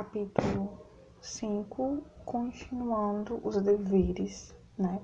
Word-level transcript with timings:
capítulo 0.00 0.78
5, 1.20 2.02
continuando 2.24 3.38
os 3.44 3.60
deveres, 3.60 4.56
né, 4.78 4.98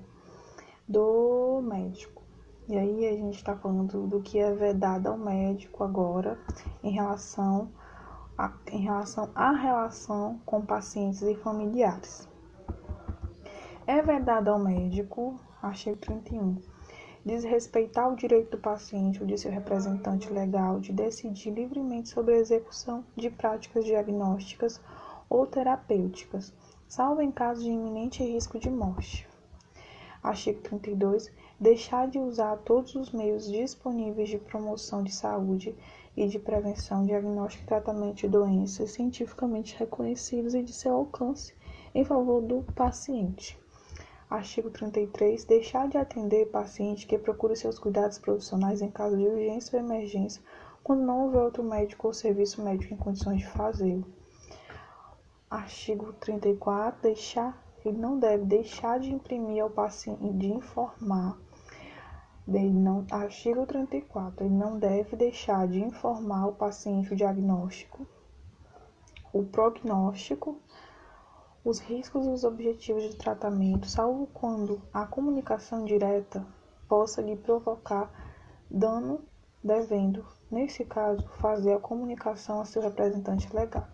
do 0.87 1.61
médico. 1.61 2.23
E 2.67 2.75
aí 2.75 3.05
a 3.05 3.11
gente 3.11 3.35
está 3.35 3.55
falando 3.55 4.07
do 4.07 4.19
que 4.21 4.39
é 4.39 4.51
vedado 4.55 5.05
ao 5.05 5.15
médico 5.15 5.83
agora 5.83 6.39
em 6.83 6.89
relação 6.89 7.71
a, 8.35 8.51
em 8.71 8.79
relação 8.79 9.29
à 9.35 9.51
relação 9.51 10.41
com 10.43 10.65
pacientes 10.65 11.21
e 11.21 11.35
familiares. 11.35 12.27
É 13.85 14.01
vedado 14.01 14.47
ao 14.47 14.57
médico, 14.57 15.39
artigo 15.61 15.97
31, 15.97 16.59
desrespeitar 17.27 18.09
o 18.09 18.15
direito 18.15 18.51
do 18.51 18.57
paciente 18.57 19.21
ou 19.21 19.27
de 19.27 19.37
seu 19.37 19.51
representante 19.51 20.31
legal 20.31 20.79
de 20.79 20.93
decidir 20.93 21.51
livremente 21.51 22.07
sobre 22.07 22.33
a 22.33 22.37
execução 22.37 23.03
de 23.17 23.29
práticas 23.29 23.83
diagnósticas 23.83 24.79
ou 25.29 25.45
terapêuticas, 25.45 26.53
salvo 26.87 27.21
em 27.21 27.29
caso 27.29 27.63
de 27.63 27.69
iminente 27.69 28.23
risco 28.23 28.57
de 28.57 28.69
morte. 28.69 29.27
Artigo 30.23 30.61
32. 30.61 31.29
Deixar 31.59 32.07
de 32.07 32.17
usar 32.17 32.55
todos 32.57 32.95
os 32.95 33.11
meios 33.11 33.51
disponíveis 33.51 34.29
de 34.29 34.37
promoção 34.37 35.03
de 35.03 35.11
saúde 35.13 35.75
e 36.15 36.27
de 36.27 36.39
prevenção, 36.39 37.05
diagnóstico 37.05 37.65
e 37.65 37.67
tratamento 37.67 38.15
de 38.15 38.29
doenças 38.29 38.91
cientificamente 38.91 39.77
reconhecidos 39.77 40.53
e 40.53 40.63
de 40.63 40.71
seu 40.71 40.93
alcance 40.93 41.53
em 41.93 42.05
favor 42.05 42.41
do 42.41 42.63
paciente. 42.73 43.59
Artigo 44.29 44.69
33. 44.69 45.45
Deixar 45.45 45.87
de 45.87 45.97
atender 45.97 46.51
paciente 46.51 47.07
que 47.07 47.17
procure 47.17 47.55
seus 47.55 47.79
cuidados 47.79 48.17
profissionais 48.17 48.81
em 48.81 48.91
caso 48.91 49.15
de 49.15 49.25
urgência 49.25 49.79
ou 49.79 49.85
emergência, 49.85 50.43
quando 50.83 51.01
não 51.01 51.25
houver 51.25 51.43
outro 51.43 51.63
médico 51.63 52.07
ou 52.07 52.13
serviço 52.13 52.61
médico 52.61 52.93
em 52.93 52.97
condições 52.97 53.39
de 53.39 53.47
fazê-lo. 53.47 54.05
Artigo 55.49 56.11
34. 56.19 57.03
Deixar, 57.03 57.57
ele 57.85 57.97
não 57.97 58.19
deve 58.19 58.43
deixar 58.43 58.99
de 58.99 59.13
imprimir 59.13 59.63
ao 59.63 59.69
paciente, 59.69 60.33
de 60.33 60.47
informar. 60.47 61.37
Ele 62.45 62.69
não, 62.69 63.05
artigo 63.09 63.65
34. 63.65 64.45
Ele 64.45 64.53
não 64.53 64.77
deve 64.77 65.15
deixar 65.15 65.65
de 65.69 65.81
informar 65.81 66.47
o 66.47 66.53
paciente 66.53 67.13
o 67.13 67.15
diagnóstico, 67.15 68.05
o 69.31 69.41
prognóstico 69.43 70.59
os 71.67 71.79
riscos 71.79 72.25
e 72.25 72.29
os 72.29 72.45
objetivos 72.45 73.03
de 73.03 73.17
tratamento, 73.17 73.87
salvo 73.87 74.25
quando 74.27 74.81
a 74.93 75.05
comunicação 75.05 75.83
direta 75.83 76.47
possa 76.87 77.21
lhe 77.21 77.35
provocar 77.35 78.09
dano, 78.71 79.19
devendo, 79.61 80.25
nesse 80.49 80.85
caso, 80.85 81.27
fazer 81.41 81.73
a 81.73 81.79
comunicação 81.79 82.61
a 82.61 82.65
seu 82.65 82.81
representante 82.81 83.53
legal. 83.53 83.85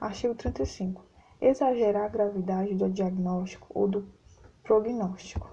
Artigo 0.00 0.34
35. 0.34 1.04
Exagerar 1.40 2.06
a 2.06 2.08
gravidade 2.08 2.74
do 2.74 2.90
diagnóstico 2.90 3.68
ou 3.72 3.86
do 3.86 4.08
prognóstico. 4.64 5.48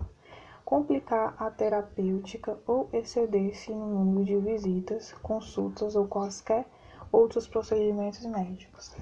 Complicar 0.66 1.36
a 1.38 1.52
terapêutica 1.52 2.58
ou 2.66 2.90
exceder-se 2.92 3.72
no 3.72 3.88
número 3.88 4.26
de 4.26 4.38
visitas, 4.38 5.14
consultas 5.22 5.96
ou 5.96 6.08
quaisquer 6.08 6.66
outros 7.12 7.48
procedimentos 7.48 8.26
médicos. 8.26 8.96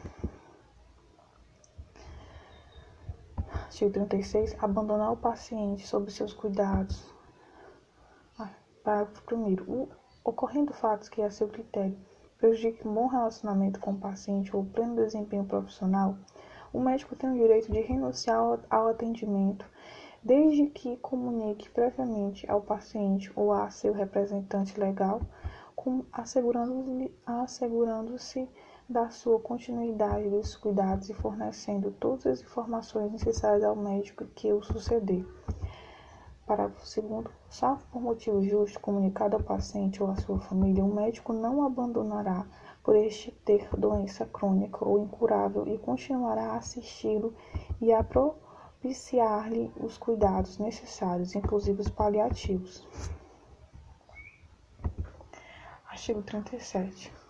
Artigo 3.72 3.94
36. 3.94 4.58
Abandonar 4.62 5.14
o 5.14 5.16
paciente 5.16 5.88
sob 5.88 6.12
seus 6.12 6.34
cuidados. 6.34 7.10
Ah, 8.38 8.50
parágrafo 8.84 9.24
1. 9.34 9.88
Ocorrendo 10.26 10.74
fatos 10.74 11.08
que, 11.08 11.22
a 11.22 11.32
seu 11.32 11.48
critério, 11.48 11.98
prejudiquem 12.38 12.92
um 12.92 12.94
bom 12.94 13.08
relacionamento 13.08 13.80
com 13.80 13.92
o 13.92 13.98
paciente 13.98 14.54
ou 14.54 14.66
pleno 14.66 14.98
desempenho 14.98 15.46
profissional, 15.46 16.18
o 16.74 16.82
médico 16.82 17.16
tem 17.16 17.30
o 17.30 17.38
direito 17.38 17.72
de 17.72 17.80
renunciar 17.80 18.60
ao 18.70 18.90
atendimento, 18.90 19.66
desde 20.22 20.68
que 20.68 20.98
comunique 20.98 21.70
previamente 21.70 22.46
ao 22.52 22.60
paciente 22.60 23.32
ou 23.38 23.54
a 23.54 23.70
seu 23.70 23.94
representante 23.94 24.78
legal, 24.78 25.22
assegurando-se 26.12 27.10
assegurando 27.26 28.18
da 28.92 29.10
sua 29.10 29.40
continuidade 29.40 30.30
dos 30.30 30.58
cuidados 30.58 31.10
e 31.10 31.14
fornecendo 31.14 31.92
todas 31.92 32.28
as 32.28 32.42
informações 32.42 33.10
necessárias 33.10 33.64
ao 33.64 33.74
médico 33.74 34.26
que 34.36 34.52
o 34.52 34.62
suceder. 34.62 35.26
Parágrafo 36.46 37.02
2. 37.02 37.26
Salvo 37.50 37.86
por 37.90 38.02
motivo 38.02 38.44
justo 38.44 38.82
comunicado 38.82 39.38
ao 39.38 39.44
paciente 39.44 40.04
ou 40.04 40.12
à 40.12 40.18
sua 40.18 40.40
família, 40.42 40.84
o 40.84 40.94
médico 40.94 41.32
não 41.32 41.66
abandonará 41.66 42.46
por 42.84 42.98
este 42.98 43.32
ter 43.46 43.70
doença 43.78 44.26
crônica 44.26 44.84
ou 44.86 45.00
incurável 45.00 45.66
e 45.70 45.78
continuará 45.78 46.52
a 46.52 46.58
assisti-lo 46.58 47.34
e 47.80 47.94
a 47.94 48.04
propiciar-lhe 48.04 49.72
os 49.80 49.98
cuidados 49.98 50.58
necessários, 50.58 51.34
inclusive 51.34 51.80
os 51.80 51.90
paliativos. 51.90 52.86
Artigo 55.90 56.22
37 56.24 57.21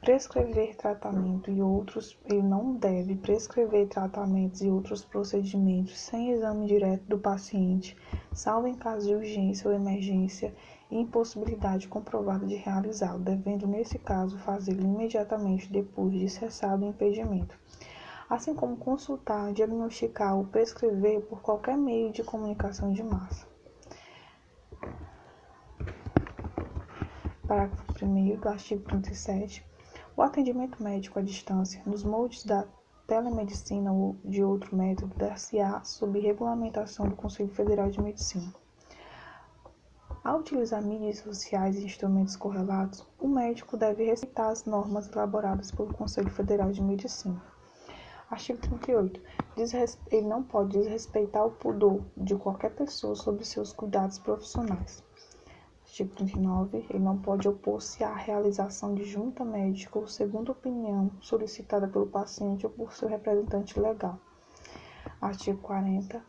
prescrever 0.00 0.76
tratamento 0.76 1.50
e 1.50 1.60
outros, 1.60 2.16
ele 2.24 2.42
não 2.42 2.74
deve 2.74 3.16
prescrever 3.16 3.88
tratamentos 3.88 4.62
e 4.62 4.68
outros 4.68 5.04
procedimentos 5.04 5.98
sem 5.98 6.30
exame 6.30 6.66
direto 6.66 7.02
do 7.02 7.18
paciente, 7.18 7.96
salvo 8.32 8.68
em 8.68 8.74
caso 8.74 9.08
de 9.08 9.14
urgência 9.14 9.68
ou 9.68 9.74
emergência 9.74 10.54
e 10.90 10.98
impossibilidade 10.98 11.88
comprovada 11.88 12.46
de 12.46 12.54
realizá-lo, 12.54 13.18
devendo, 13.18 13.66
nesse 13.66 13.98
caso, 13.98 14.38
fazê-lo 14.38 14.82
imediatamente 14.82 15.70
depois 15.70 16.14
de 16.14 16.28
cessado 16.28 16.84
o 16.84 16.88
impedimento. 16.88 17.58
Assim 18.30 18.54
como 18.54 18.76
consultar, 18.76 19.52
diagnosticar 19.52 20.36
ou 20.36 20.44
prescrever 20.44 21.22
por 21.22 21.40
qualquer 21.40 21.76
meio 21.76 22.12
de 22.12 22.22
comunicação 22.22 22.92
de 22.92 23.02
massa. 23.02 23.46
Parágrafo 27.46 28.04
1 28.04 28.36
do 28.36 28.48
artigo 28.48 28.82
37 28.84 29.67
o 30.18 30.22
atendimento 30.22 30.82
médico 30.82 31.20
à 31.20 31.22
distância, 31.22 31.80
nos 31.86 32.02
moldes 32.02 32.42
da 32.42 32.66
telemedicina 33.06 33.92
ou 33.92 34.16
de 34.24 34.42
outro 34.42 34.74
método, 34.74 35.14
dar-se-á 35.16 35.84
sob 35.84 36.18
regulamentação 36.18 37.08
do 37.08 37.14
Conselho 37.14 37.50
Federal 37.50 37.88
de 37.88 38.02
Medicina. 38.02 38.52
Ao 40.24 40.40
utilizar 40.40 40.82
mídias 40.82 41.20
sociais 41.20 41.76
e 41.76 41.84
instrumentos 41.84 42.34
correlatos, 42.34 43.06
o 43.20 43.28
médico 43.28 43.76
deve 43.76 44.06
respeitar 44.06 44.48
as 44.48 44.64
normas 44.64 45.08
elaboradas 45.12 45.70
pelo 45.70 45.94
Conselho 45.94 46.30
Federal 46.30 46.72
de 46.72 46.82
Medicina. 46.82 47.40
Artigo 48.28 48.58
38. 48.58 49.22
Ele 50.10 50.26
não 50.26 50.42
pode 50.42 50.76
desrespeitar 50.76 51.46
o 51.46 51.52
pudor 51.52 52.02
de 52.16 52.34
qualquer 52.34 52.74
pessoa 52.74 53.14
sobre 53.14 53.44
seus 53.44 53.72
cuidados 53.72 54.18
profissionais. 54.18 55.00
Artigo 55.88 56.14
39. 56.16 56.86
Ele 56.90 56.98
não 56.98 57.16
pode 57.16 57.48
opor-se 57.48 58.04
à 58.04 58.14
realização 58.14 58.94
de 58.94 59.04
junta 59.04 59.42
médica 59.42 59.98
ou 59.98 60.06
segunda 60.06 60.52
opinião 60.52 61.10
solicitada 61.18 61.88
pelo 61.88 62.06
paciente 62.06 62.66
ou 62.66 62.70
por 62.70 62.92
seu 62.92 63.08
representante 63.08 63.80
legal. 63.80 64.18
Artigo 65.18 65.58
40. 65.62 66.22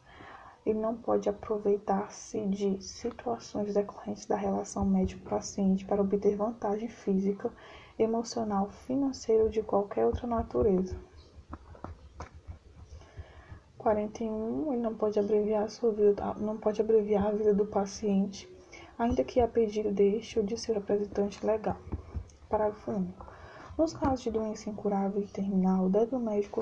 Ele 0.65 0.79
não 0.79 0.95
pode 0.95 1.27
aproveitar-se 1.27 2.39
de 2.47 2.81
situações 2.81 3.73
decorrentes 3.73 4.25
da 4.25 4.37
relação 4.37 4.85
médico-paciente 4.85 5.83
para 5.83 6.01
obter 6.01 6.37
vantagem 6.37 6.87
física, 6.87 7.51
emocional, 7.99 8.69
financeira 8.69 9.43
ou 9.43 9.49
de 9.49 9.61
qualquer 9.61 10.05
outra 10.05 10.25
natureza. 10.25 10.97
41. 13.77 14.71
Ele 14.71 14.81
não 14.81 14.95
pode 14.95 15.19
abreviar 15.19 15.65
a 15.65 15.69
sua 15.69 15.91
vida, 15.91 16.33
não 16.35 16.57
pode 16.57 16.81
abreviar 16.81 17.27
a 17.27 17.31
vida 17.31 17.53
do 17.53 17.65
paciente 17.65 18.49
ainda 18.99 19.23
que 19.23 19.39
a 19.39 19.47
pedido 19.47 19.93
deste 19.93 20.37
ou 20.37 20.45
de 20.45 20.57
seu 20.57 20.75
representante 20.75 21.43
legal. 21.45 21.77
Parágrafo 22.49 22.91
único. 22.91 23.25
Nos 23.77 23.93
casos 23.93 24.21
de 24.21 24.29
doença 24.29 24.69
incurável 24.69 25.21
e 25.21 25.27
terminal, 25.27 25.89
deve 25.89 26.13
o 26.13 26.19
médico. 26.19 26.59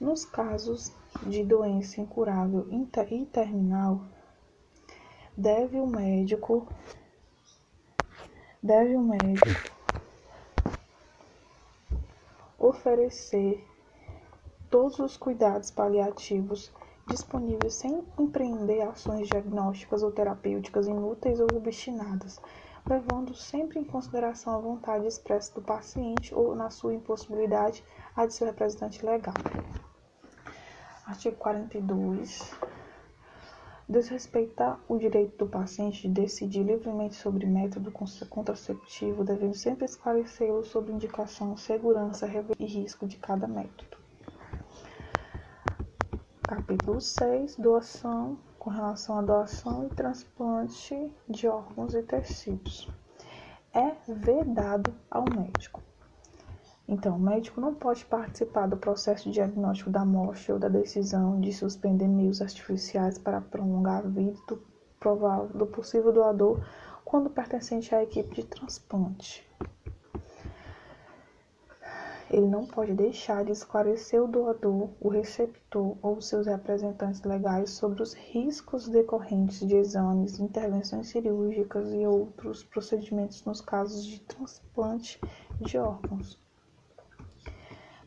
Nos 0.00 0.24
casos 0.24 0.92
de 1.26 1.42
doença 1.42 2.00
incurável 2.00 2.68
e 2.70 3.26
terminal, 3.26 4.00
deve 5.36 5.80
o 5.80 5.86
médico. 5.86 6.68
Deve 8.62 8.94
o 8.94 9.02
médico 9.02 9.72
oferecer 12.56 13.66
todos 14.70 15.00
os 15.00 15.16
cuidados 15.16 15.72
paliativos 15.72 16.72
disponíveis 17.12 17.74
sem 17.74 18.02
empreender 18.18 18.80
ações 18.80 19.28
diagnósticas 19.28 20.02
ou 20.02 20.10
terapêuticas 20.10 20.86
inúteis 20.86 21.40
ou 21.40 21.46
obstinadas, 21.54 22.40
levando 22.88 23.34
sempre 23.34 23.78
em 23.78 23.84
consideração 23.84 24.54
a 24.54 24.58
vontade 24.58 25.06
expressa 25.06 25.54
do 25.54 25.60
paciente 25.60 26.34
ou, 26.34 26.54
na 26.54 26.70
sua 26.70 26.94
impossibilidade, 26.94 27.84
a 28.16 28.24
de 28.24 28.32
seu 28.32 28.46
representante 28.46 29.04
legal. 29.04 29.34
Artigo 31.06 31.36
42. 31.36 32.50
desrespeitar 33.86 34.80
o 34.88 34.96
direito 34.96 35.36
do 35.36 35.46
paciente 35.46 36.08
de 36.08 36.08
decidir 36.08 36.62
livremente 36.62 37.16
sobre 37.16 37.44
método 37.44 37.92
contraceptivo, 38.30 39.22
devendo 39.22 39.54
sempre 39.54 39.84
esclarecê-lo 39.84 40.64
sobre 40.64 40.92
indicação, 40.92 41.56
segurança 41.58 42.26
e 42.58 42.64
risco 42.64 43.06
de 43.06 43.18
cada 43.18 43.46
método. 43.46 43.91
Capítulo 46.54 47.00
6 47.00 47.56
Doação 47.56 48.36
com 48.58 48.68
relação 48.68 49.18
à 49.18 49.22
doação 49.22 49.86
e 49.86 49.88
transplante 49.88 51.10
de 51.26 51.48
órgãos 51.48 51.94
e 51.94 52.02
tecidos. 52.02 52.90
É 53.72 53.92
vedado 54.06 54.92
ao 55.10 55.24
médico. 55.34 55.80
Então, 56.86 57.16
o 57.16 57.18
médico 57.18 57.58
não 57.58 57.74
pode 57.74 58.04
participar 58.04 58.66
do 58.66 58.76
processo 58.76 59.30
diagnóstico 59.30 59.88
da 59.88 60.04
morte 60.04 60.52
ou 60.52 60.58
da 60.58 60.68
decisão 60.68 61.40
de 61.40 61.54
suspender 61.54 62.06
meios 62.06 62.42
artificiais 62.42 63.16
para 63.16 63.40
prolongar 63.40 64.04
a 64.04 64.08
vida 64.08 64.38
do, 64.46 64.62
provável, 65.00 65.48
do 65.56 65.66
possível 65.66 66.12
doador 66.12 66.62
quando 67.02 67.30
pertencente 67.30 67.94
à 67.94 68.02
equipe 68.02 68.34
de 68.34 68.44
transplante 68.44 69.42
ele 72.32 72.48
não 72.48 72.64
pode 72.64 72.94
deixar 72.94 73.44
de 73.44 73.52
esclarecer 73.52 74.22
o 74.22 74.26
doador, 74.26 74.88
o 74.98 75.10
receptor 75.10 75.98
ou 76.00 76.18
seus 76.22 76.46
representantes 76.46 77.22
legais 77.22 77.70
sobre 77.70 78.02
os 78.02 78.14
riscos 78.14 78.88
decorrentes 78.88 79.60
de 79.68 79.76
exames, 79.76 80.40
intervenções 80.40 81.08
cirúrgicas 81.08 81.92
e 81.92 82.06
outros 82.06 82.64
procedimentos 82.64 83.44
nos 83.44 83.60
casos 83.60 84.06
de 84.06 84.18
transplante 84.20 85.20
de 85.60 85.76
órgãos. 85.76 86.40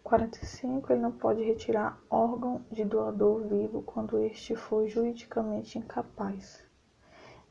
45. 0.03 0.91
Ele 0.91 1.01
não 1.01 1.11
pode 1.11 1.43
retirar 1.43 1.99
órgão 2.09 2.61
de 2.71 2.83
doador 2.83 3.41
vivo 3.47 3.83
quando 3.83 4.19
este 4.19 4.55
for 4.55 4.87
juridicamente 4.87 5.77
incapaz. 5.77 6.63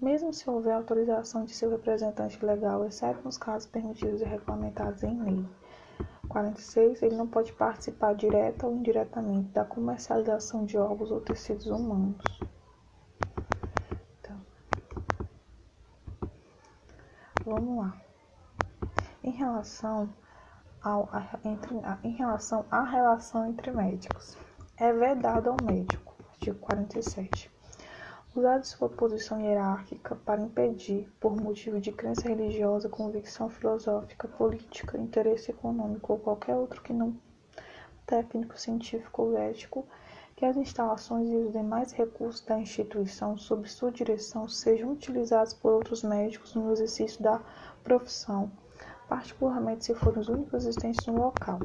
Mesmo 0.00 0.32
se 0.32 0.50
houver 0.50 0.72
autorização 0.74 1.44
de 1.44 1.52
seu 1.52 1.70
representante 1.70 2.44
legal, 2.44 2.84
exceto 2.84 3.22
nos 3.24 3.38
casos 3.38 3.68
permitidos 3.68 4.20
e 4.20 4.24
regulamentados 4.24 5.04
em 5.04 5.22
lei. 5.22 5.44
46. 6.28 7.02
Ele 7.02 7.16
não 7.16 7.26
pode 7.26 7.52
participar 7.52 8.14
direta 8.14 8.66
ou 8.66 8.74
indiretamente 8.74 9.50
da 9.50 9.64
comercialização 9.64 10.64
de 10.64 10.76
órgãos 10.76 11.10
ou 11.10 11.20
tecidos 11.20 11.66
humanos. 11.66 12.22
Então, 14.18 14.40
vamos 17.44 17.78
lá. 17.78 18.00
Em 19.22 19.30
relação, 19.30 20.12
ao, 20.82 21.08
entre, 21.44 21.74
em 22.02 22.12
relação 22.12 22.64
à 22.70 22.82
relação 22.82 23.46
entre 23.46 23.70
médicos, 23.70 24.36
é 24.76 24.92
vedado 24.92 25.50
ao 25.50 25.56
médico, 25.64 26.14
artigo 26.32 26.58
47 26.58 27.53
usado 28.36 28.64
sua 28.64 28.88
posição 28.88 29.40
hierárquica 29.40 30.16
para 30.16 30.40
impedir, 30.40 31.08
por 31.20 31.36
motivo 31.36 31.80
de 31.80 31.92
crença 31.92 32.28
religiosa, 32.28 32.88
convicção 32.88 33.48
filosófica, 33.48 34.26
política, 34.26 34.98
interesse 34.98 35.52
econômico 35.52 36.12
ou 36.12 36.18
qualquer 36.18 36.56
outro 36.56 36.82
que 36.82 36.92
não 36.92 37.14
técnico, 38.04 38.58
científico 38.58 39.22
ou 39.22 39.38
ético, 39.38 39.86
que 40.36 40.44
as 40.44 40.56
instalações 40.56 41.30
e 41.30 41.36
os 41.36 41.52
demais 41.52 41.92
recursos 41.92 42.40
da 42.40 42.58
instituição 42.58 43.36
sob 43.36 43.68
sua 43.68 43.92
direção 43.92 44.48
sejam 44.48 44.90
utilizados 44.90 45.54
por 45.54 45.72
outros 45.72 46.02
médicos 46.02 46.54
no 46.54 46.72
exercício 46.72 47.22
da 47.22 47.40
profissão, 47.84 48.50
particularmente 49.08 49.84
se 49.84 49.94
forem 49.94 50.20
os 50.20 50.28
únicos 50.28 50.54
existentes 50.54 51.06
no 51.06 51.18
local. 51.18 51.60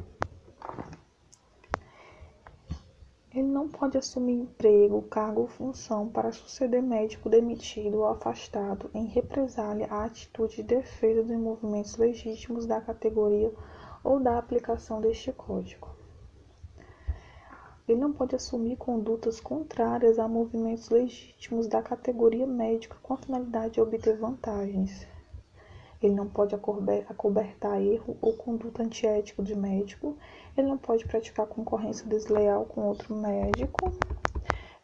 Ele 3.32 3.46
não 3.46 3.68
pode 3.68 3.96
assumir 3.96 4.32
emprego, 4.32 5.02
cargo 5.02 5.42
ou 5.42 5.46
função 5.46 6.08
para 6.08 6.32
suceder 6.32 6.82
médico 6.82 7.30
demitido 7.30 7.98
ou 7.98 8.06
afastado 8.08 8.90
em 8.92 9.06
represália 9.06 9.86
à 9.86 10.04
atitude 10.04 10.56
de 10.56 10.62
defesa 10.64 11.22
dos 11.22 11.36
movimentos 11.36 11.96
legítimos 11.96 12.66
da 12.66 12.80
categoria 12.80 13.52
ou 14.02 14.18
da 14.18 14.36
aplicação 14.36 15.00
deste 15.00 15.32
código. 15.32 15.88
Ele 17.86 18.00
não 18.00 18.12
pode 18.12 18.34
assumir 18.34 18.76
condutas 18.76 19.40
contrárias 19.40 20.18
a 20.18 20.26
movimentos 20.26 20.90
legítimos 20.90 21.68
da 21.68 21.80
categoria 21.80 22.48
médica 22.48 22.96
com 23.00 23.14
a 23.14 23.16
finalidade 23.16 23.74
de 23.74 23.80
obter 23.80 24.16
vantagens. 24.16 25.06
Ele 26.02 26.14
não 26.14 26.28
pode 26.28 26.54
acobertar 26.54 27.80
erro 27.80 28.16
ou 28.22 28.32
conduta 28.32 28.82
antiético 28.82 29.42
de 29.42 29.54
médico 29.54 30.16
ele 30.56 30.68
não 30.68 30.78
pode 30.78 31.04
praticar 31.06 31.46
concorrência 31.46 32.06
desleal 32.06 32.64
com 32.64 32.82
outro 32.82 33.14
médico, 33.14 33.92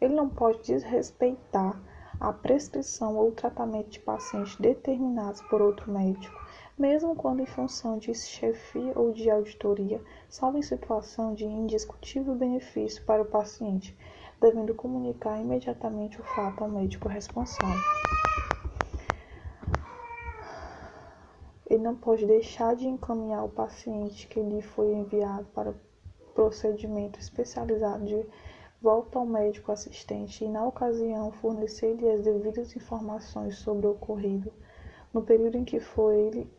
ele 0.00 0.14
não 0.14 0.28
pode 0.28 0.62
desrespeitar 0.62 1.80
a 2.18 2.32
prescrição 2.32 3.16
ou 3.16 3.30
tratamento 3.32 3.90
de 3.90 4.00
pacientes 4.00 4.56
determinados 4.56 5.42
por 5.42 5.60
outro 5.60 5.92
médico, 5.92 6.34
mesmo 6.78 7.14
quando 7.14 7.40
em 7.40 7.46
função 7.46 7.98
de 7.98 8.14
chefia 8.14 8.92
ou 8.96 9.12
de 9.12 9.30
auditoria, 9.30 10.00
salvo 10.28 10.56
em 10.56 10.62
situação 10.62 11.34
de 11.34 11.44
indiscutível 11.44 12.34
benefício 12.34 13.04
para 13.04 13.22
o 13.22 13.26
paciente, 13.26 13.96
devendo 14.40 14.74
comunicar 14.74 15.38
imediatamente 15.40 16.20
o 16.20 16.24
fato 16.24 16.64
ao 16.64 16.70
médico 16.70 17.08
responsável. 17.08 17.84
Ele 21.76 21.84
não 21.84 21.94
pode 21.94 22.24
deixar 22.24 22.74
de 22.74 22.88
encaminhar 22.88 23.44
o 23.44 23.50
paciente 23.50 24.26
que 24.28 24.40
lhe 24.40 24.62
foi 24.62 24.94
enviado 24.94 25.44
para 25.52 25.74
procedimento 26.34 27.20
especializado 27.20 28.06
de 28.06 28.24
volta 28.80 29.18
ao 29.18 29.26
médico 29.26 29.70
assistente 29.70 30.42
e, 30.42 30.48
na 30.48 30.66
ocasião, 30.66 31.30
fornecer-lhe 31.32 32.08
as 32.08 32.22
devidas 32.22 32.74
informações 32.74 33.58
sobre 33.58 33.86
o 33.86 33.90
ocorrido 33.90 34.50
no 35.12 35.20
período 35.20 35.58
em 35.58 35.66
que 35.66 35.78
foi 35.78 36.18
ele 36.18 36.50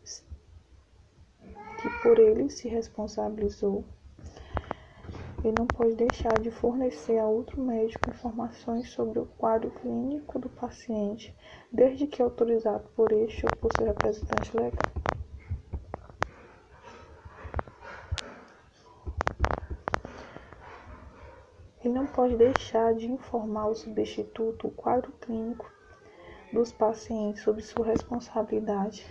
que 1.82 1.90
por 2.00 2.16
ele 2.20 2.48
se 2.48 2.68
responsabilizou. 2.68 3.84
Ele 5.42 5.54
não 5.58 5.66
pode 5.66 5.96
deixar 5.96 6.40
de 6.40 6.52
fornecer 6.52 7.18
a 7.18 7.26
outro 7.26 7.60
médico 7.60 8.08
informações 8.08 8.88
sobre 8.90 9.18
o 9.18 9.26
quadro 9.36 9.72
clínico 9.72 10.38
do 10.38 10.48
paciente, 10.48 11.36
desde 11.72 12.06
que 12.06 12.22
autorizado 12.22 12.88
por 12.94 13.10
este 13.10 13.44
ou 13.46 13.50
por 13.60 13.72
seu 13.76 13.86
representante 13.86 14.56
legal. 14.56 14.97
Pode 22.18 22.36
deixar 22.36 22.94
de 22.94 23.06
informar 23.06 23.68
o 23.68 23.76
substituto 23.76 24.66
o 24.66 24.70
quadro 24.72 25.12
clínico 25.20 25.70
dos 26.52 26.72
pacientes 26.72 27.44
sob 27.44 27.62
sua 27.62 27.86
responsabilidade. 27.86 29.06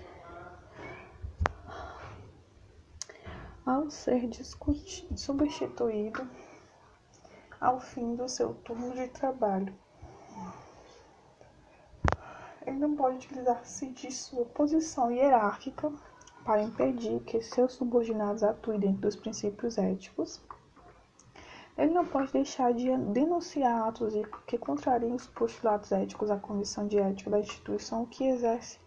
Ao 3.66 3.90
ser 3.90 4.28
substituído 5.16 6.30
ao 7.62 7.80
fim 7.80 8.14
do 8.14 8.28
seu 8.28 8.54
turno 8.56 8.94
de 8.94 9.08
trabalho. 9.08 9.74
Ele 12.66 12.78
não 12.78 12.94
pode 12.94 13.26
utilizar-se 13.26 13.86
de 13.88 14.12
sua 14.12 14.44
posição 14.48 15.10
hierárquica 15.10 15.94
para 16.44 16.62
impedir 16.62 17.22
que 17.22 17.42
seus 17.42 17.72
subordinados 17.72 18.44
atuem 18.44 18.82
dentro 18.82 19.00
dos 19.00 19.16
princípios 19.16 19.78
éticos 19.78 20.42
ele 21.78 21.94
não 21.94 22.06
pode 22.06 22.32
deixar 22.34 22.74
de 22.74 22.96
denunciar 22.98 23.88
atos 23.88 24.14
que 24.48 24.58
contrariam 24.58 25.16
os 25.16 25.28
postulados 25.28 25.92
éticos 25.92 26.32
à 26.32 26.38
Comissão 26.38 26.88
de 26.88 26.98
Ética 26.98 27.30
da 27.30 27.40
instituição 27.40 28.06
que 28.06 28.28
exerce, 28.28 28.80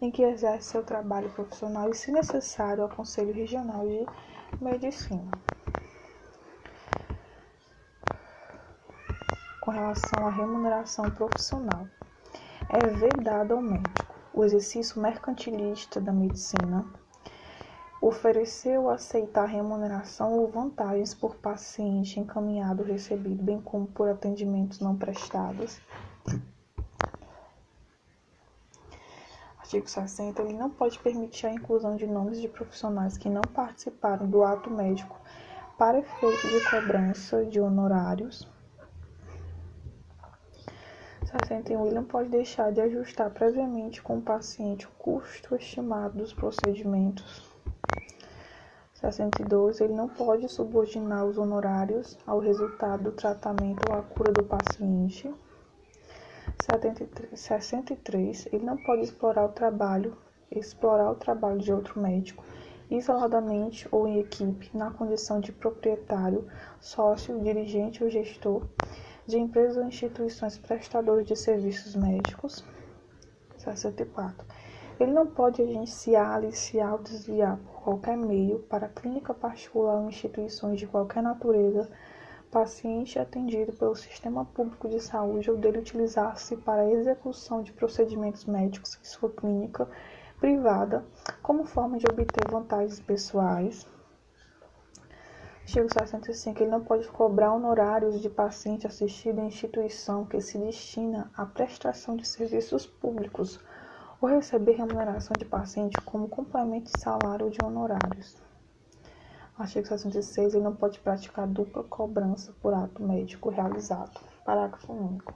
em 0.00 0.10
que 0.10 0.22
exerce 0.22 0.70
seu 0.70 0.82
trabalho 0.82 1.28
profissional 1.30 1.90
e, 1.90 1.94
se 1.94 2.10
necessário, 2.10 2.82
ao 2.82 2.88
Conselho 2.88 3.34
Regional 3.34 3.86
de 3.86 4.06
Medicina. 4.60 5.30
Com 9.60 9.70
relação 9.70 10.26
à 10.26 10.30
remuneração 10.30 11.10
profissional, 11.10 11.86
é 12.70 12.86
vedado 12.88 13.52
ao 13.54 13.60
médico 13.60 14.14
o 14.32 14.42
exercício 14.42 15.00
mercantilista 15.00 16.00
da 16.00 16.10
medicina 16.10 16.84
ofereceu 18.02 18.90
aceitar 18.90 19.46
remuneração 19.46 20.36
ou 20.36 20.48
vantagens 20.48 21.14
por 21.14 21.36
paciente 21.36 22.18
encaminhado 22.18 22.82
recebido, 22.82 23.40
bem 23.40 23.60
como 23.60 23.86
por 23.86 24.08
atendimentos 24.08 24.80
não 24.80 24.96
prestados. 24.96 25.80
Artigo 29.56 29.88
60. 29.88 30.42
Ele 30.42 30.54
não 30.54 30.68
pode 30.68 30.98
permitir 30.98 31.46
a 31.46 31.52
inclusão 31.52 31.94
de 31.94 32.04
nomes 32.04 32.40
de 32.40 32.48
profissionais 32.48 33.16
que 33.16 33.30
não 33.30 33.40
participaram 33.40 34.28
do 34.28 34.42
ato 34.42 34.68
médico 34.68 35.16
para 35.78 36.00
efeito 36.00 36.48
de 36.48 36.70
cobrança 36.70 37.44
de 37.46 37.60
honorários. 37.60 38.48
61. 41.24 41.86
Ele 41.86 41.94
não 41.94 42.04
pode 42.04 42.28
deixar 42.28 42.72
de 42.72 42.80
ajustar 42.80 43.30
previamente 43.30 44.02
com 44.02 44.18
o 44.18 44.22
paciente 44.22 44.86
o 44.86 44.90
custo 44.98 45.54
estimado 45.54 46.18
dos 46.18 46.34
procedimentos 46.34 47.51
62. 49.02 49.80
Ele 49.80 49.92
não 49.92 50.08
pode 50.08 50.48
subordinar 50.48 51.26
os 51.26 51.36
honorários 51.36 52.16
ao 52.24 52.38
resultado 52.38 53.04
do 53.04 53.12
tratamento 53.12 53.86
ou 53.86 53.92
à 53.92 54.02
cura 54.02 54.32
do 54.32 54.44
paciente. 54.44 55.28
73, 56.56 57.38
63. 57.38 58.48
Ele 58.52 58.64
não 58.64 58.76
pode 58.76 59.02
explorar 59.02 59.44
o 59.44 59.48
trabalho, 59.48 60.16
explorar 60.50 61.10
o 61.10 61.16
trabalho 61.16 61.58
de 61.58 61.72
outro 61.72 62.00
médico 62.00 62.44
isoladamente 62.90 63.88
ou 63.90 64.06
em 64.06 64.20
equipe, 64.20 64.70
na 64.76 64.90
condição 64.90 65.40
de 65.40 65.50
proprietário, 65.50 66.46
sócio, 66.78 67.40
dirigente 67.40 68.04
ou 68.04 68.10
gestor 68.10 68.66
de 69.26 69.38
empresas 69.38 69.78
ou 69.78 69.84
instituições 69.84 70.58
prestadoras 70.58 71.26
de 71.26 71.34
serviços 71.34 71.96
médicos. 71.96 72.62
64. 73.56 74.46
Ele 75.02 75.10
não 75.10 75.26
pode 75.26 75.60
agenciar, 75.60 76.30
aliciar 76.30 76.92
ou 76.92 77.00
desviar 77.00 77.56
por 77.56 77.82
qualquer 77.82 78.16
meio 78.16 78.60
para 78.60 78.88
clínica 78.88 79.34
particular 79.34 79.96
ou 79.96 80.08
instituições 80.08 80.78
de 80.78 80.86
qualquer 80.86 81.24
natureza 81.24 81.90
paciente 82.52 83.18
atendido 83.18 83.72
pelo 83.72 83.96
sistema 83.96 84.44
público 84.44 84.88
de 84.88 85.00
saúde 85.00 85.50
ou 85.50 85.56
dele 85.56 85.78
utilizar-se 85.78 86.56
para 86.56 86.82
a 86.82 86.90
execução 86.92 87.64
de 87.64 87.72
procedimentos 87.72 88.44
médicos 88.44 88.96
em 89.00 89.04
sua 89.04 89.28
clínica 89.28 89.88
privada 90.38 91.04
como 91.42 91.64
forma 91.64 91.98
de 91.98 92.06
obter 92.06 92.48
vantagens 92.48 93.00
pessoais. 93.00 93.84
Artigo 95.62 95.92
65. 95.92 96.62
Ele 96.62 96.70
não 96.70 96.84
pode 96.84 97.08
cobrar 97.08 97.52
honorários 97.52 98.20
de 98.20 98.30
paciente 98.30 98.86
assistido 98.86 99.40
em 99.40 99.48
instituição 99.48 100.24
que 100.24 100.40
se 100.40 100.58
destina 100.58 101.28
à 101.36 101.44
prestação 101.44 102.14
de 102.14 102.24
serviços 102.24 102.86
públicos 102.86 103.58
ou 104.22 104.28
receber 104.28 104.76
remuneração 104.76 105.34
de 105.36 105.44
paciente 105.44 106.00
como 106.02 106.28
complemento 106.28 106.92
de 106.92 107.00
salário 107.00 107.46
ou 107.46 107.50
de 107.50 107.58
honorários. 107.60 108.40
Artigo 109.58 109.84
66. 109.84 110.54
Ele 110.54 110.62
não 110.62 110.76
pode 110.76 111.00
praticar 111.00 111.44
dupla 111.46 111.82
cobrança 111.82 112.54
por 112.62 112.72
ato 112.72 113.02
médico 113.02 113.50
realizado. 113.50 114.20
Parágrafo 114.44 114.92
único. 114.92 115.34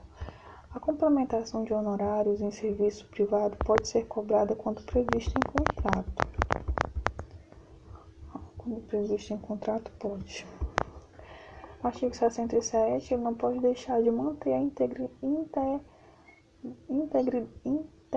A 0.73 0.79
complementação 0.79 1.65
de 1.65 1.73
honorários 1.73 2.39
em 2.39 2.49
serviço 2.49 3.05
privado 3.07 3.57
pode 3.57 3.87
ser 3.89 4.05
cobrada 4.05 4.55
quando 4.55 4.81
previsto 4.83 5.33
em 5.37 5.51
contrato. 5.51 6.27
Quando 8.57 8.81
previsto 8.87 9.33
em 9.33 9.37
contrato, 9.37 9.91
pode. 9.99 10.47
Artigo 11.83 12.15
67. 12.15 13.13
Ele 13.13 13.23
não 13.23 13.35
pode 13.35 13.59
deixar 13.59 14.01
de 14.01 14.09
manter 14.09 14.53
a 14.53 14.59
integri, 14.59 15.09
integri, 16.89 17.49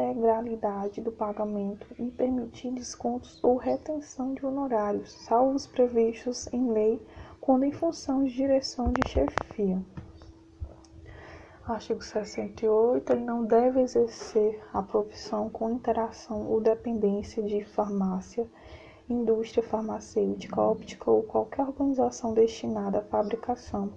integralidade 0.00 1.00
do 1.00 1.12
pagamento 1.12 1.87
e 1.99 2.11
permitir 2.11 2.73
descontos 2.73 3.38
ou 3.45 3.57
retenção 3.57 4.33
de 4.33 4.45
honorários, 4.45 5.12
salvo 5.12 5.54
os 5.54 5.66
previstos 5.66 6.49
em 6.52 6.73
lei 6.73 7.00
quando 7.40 7.64
em 7.64 7.73
função 7.73 8.25
de 8.25 8.33
direção 8.33 8.92
de 8.92 9.07
chefia. 9.09 9.80
Artigo 11.66 12.02
68. 12.02 13.12
Ele 13.12 13.25
não 13.25 13.45
deve 13.45 13.80
exercer 13.80 14.61
a 14.73 14.83
profissão 14.83 15.49
com 15.50 15.71
interação 15.71 16.49
ou 16.49 16.61
dependência 16.61 17.42
de 17.42 17.64
farmácia, 17.64 18.47
indústria 19.09 19.62
farmacêutica, 19.62 20.61
óptica 20.61 21.11
ou 21.11 21.23
qualquer 21.23 21.62
organização 21.62 22.33
destinada 22.33 22.99
à 22.99 23.02
fabricação, 23.02 23.92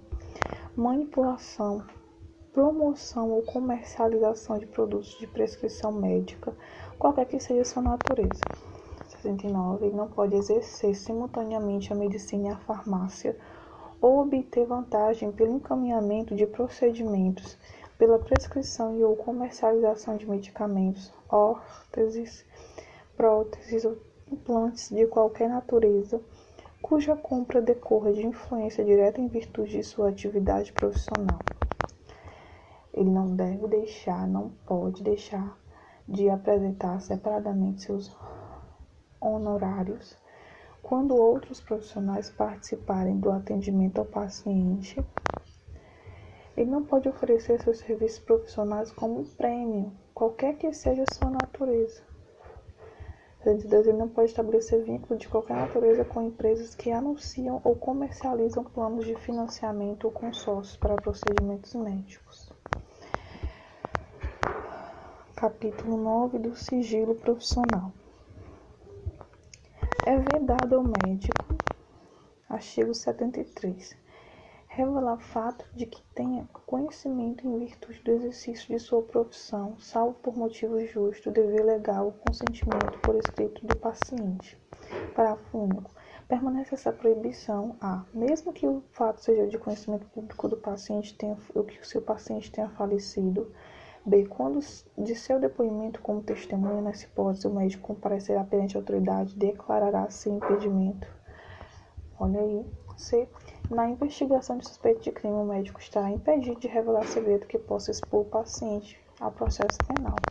manipulação, 0.76 1.82
promoção 2.54 3.32
ou 3.32 3.42
comercialização 3.42 4.58
de 4.58 4.66
produtos 4.66 5.18
de 5.18 5.26
prescrição 5.26 5.90
médica, 5.90 6.54
qualquer 6.96 7.26
que 7.26 7.40
seja 7.40 7.64
sua 7.64 7.82
natureza. 7.82 8.40
69. 9.08 9.86
Ele 9.86 9.96
não 9.96 10.06
pode 10.06 10.36
exercer 10.36 10.94
simultaneamente 10.94 11.92
a 11.92 11.96
medicina 11.96 12.48
e 12.48 12.52
a 12.52 12.56
farmácia 12.58 13.36
ou 14.00 14.20
obter 14.20 14.64
vantagem 14.66 15.32
pelo 15.32 15.56
encaminhamento 15.56 16.36
de 16.36 16.46
procedimentos, 16.46 17.58
pela 17.98 18.20
prescrição 18.20 18.96
e 18.96 19.02
ou 19.02 19.16
comercialização 19.16 20.16
de 20.16 20.30
medicamentos, 20.30 21.12
órteses, 21.28 22.46
próteses 23.16 23.84
ou 23.84 23.98
implantes 24.30 24.90
de 24.90 25.06
qualquer 25.08 25.48
natureza, 25.48 26.20
cuja 26.80 27.16
compra 27.16 27.60
decorra 27.60 28.12
de 28.12 28.24
influência 28.24 28.84
direta 28.84 29.20
em 29.20 29.26
virtude 29.26 29.72
de 29.72 29.82
sua 29.82 30.10
atividade 30.10 30.72
profissional. 30.72 31.40
Ele 32.94 33.10
não 33.10 33.36
deve 33.36 33.68
deixar, 33.68 34.26
não 34.26 34.48
pode 34.64 35.02
deixar 35.02 35.58
de 36.08 36.30
apresentar 36.30 37.00
separadamente 37.00 37.82
seus 37.82 38.16
honorários 39.20 40.16
quando 40.84 41.16
outros 41.16 41.62
profissionais 41.62 42.28
participarem 42.28 43.18
do 43.18 43.32
atendimento 43.32 43.98
ao 43.98 44.04
paciente, 44.04 45.02
ele 46.54 46.70
não 46.70 46.84
pode 46.84 47.08
oferecer 47.08 47.58
seus 47.62 47.78
serviços 47.78 48.18
profissionais 48.18 48.92
como 48.92 49.20
um 49.20 49.24
prêmio, 49.24 49.90
qualquer 50.12 50.58
que 50.58 50.70
seja 50.74 51.02
a 51.02 51.14
sua 51.14 51.30
natureza. 51.30 52.02
Ele 53.46 53.92
não 53.94 54.10
pode 54.10 54.28
estabelecer 54.28 54.84
vínculo 54.84 55.18
de 55.18 55.26
qualquer 55.26 55.56
natureza 55.56 56.04
com 56.04 56.20
empresas 56.20 56.74
que 56.74 56.92
anunciam 56.92 57.62
ou 57.64 57.74
comercializam 57.74 58.62
planos 58.62 59.06
de 59.06 59.14
financiamento 59.16 60.04
ou 60.04 60.10
consórcios 60.10 60.76
para 60.76 60.96
procedimentos 60.96 61.74
médicos. 61.74 62.43
Capítulo 65.44 65.98
9 65.98 66.38
do 66.38 66.56
sigilo 66.56 67.14
profissional. 67.16 67.92
É 70.06 70.16
vedado 70.16 70.76
ao 70.76 70.82
médico, 70.82 71.54
artigo 72.48 72.94
73, 72.94 73.94
revelar 74.68 75.18
fato 75.18 75.66
de 75.74 75.84
que 75.84 76.02
tenha 76.14 76.48
conhecimento 76.64 77.46
em 77.46 77.58
virtude 77.58 78.02
do 78.02 78.12
exercício 78.12 78.68
de 78.68 78.78
sua 78.78 79.02
profissão, 79.02 79.78
salvo 79.78 80.14
por 80.14 80.34
motivo 80.34 80.80
justo, 80.86 81.30
dever 81.30 81.62
legal 81.62 82.06
ou 82.06 82.12
consentimento 82.12 82.98
por 83.00 83.14
escrito 83.16 83.66
do 83.66 83.76
paciente. 83.76 84.58
Parágrafo 85.14 85.58
único. 85.58 85.90
Permanece 86.26 86.74
essa 86.74 86.90
proibição 86.90 87.76
a, 87.82 88.02
mesmo 88.14 88.50
que 88.50 88.66
o 88.66 88.82
fato 88.92 89.20
seja 89.20 89.46
de 89.46 89.58
conhecimento 89.58 90.06
público 90.06 90.48
do 90.48 90.56
paciente, 90.56 91.14
tenha, 91.18 91.36
ou 91.54 91.64
que 91.64 91.78
o 91.78 91.84
seu 91.84 92.00
paciente 92.00 92.50
tenha 92.50 92.70
falecido, 92.70 93.52
B. 94.06 94.26
Quando 94.26 94.60
de 94.98 95.14
seu 95.14 95.40
depoimento 95.40 96.00
como 96.02 96.22
testemunha 96.22 96.82
nessa 96.82 97.06
hipótese 97.06 97.46
o 97.46 97.54
médico 97.54 97.86
comparecerá 97.86 98.44
perante 98.44 98.76
a 98.76 98.80
autoridade, 98.80 99.34
declarará 99.34 100.10
sem 100.10 100.36
impedimento. 100.36 101.08
Olha 102.20 102.40
aí. 102.40 102.66
C. 102.96 103.28
Na 103.68 103.88
investigação 103.88 104.58
de 104.58 104.66
suspeito 104.66 105.02
de 105.02 105.10
crime, 105.10 105.34
o 105.34 105.44
médico 105.44 105.80
estará 105.80 106.10
impedido 106.10 106.60
de 106.60 106.68
revelar 106.68 107.06
segredo 107.06 107.46
que 107.46 107.58
possa 107.58 107.90
expor 107.90 108.20
o 108.20 108.24
paciente 108.24 108.96
a 109.18 109.30
processo 109.30 109.82
penal. 109.82 110.22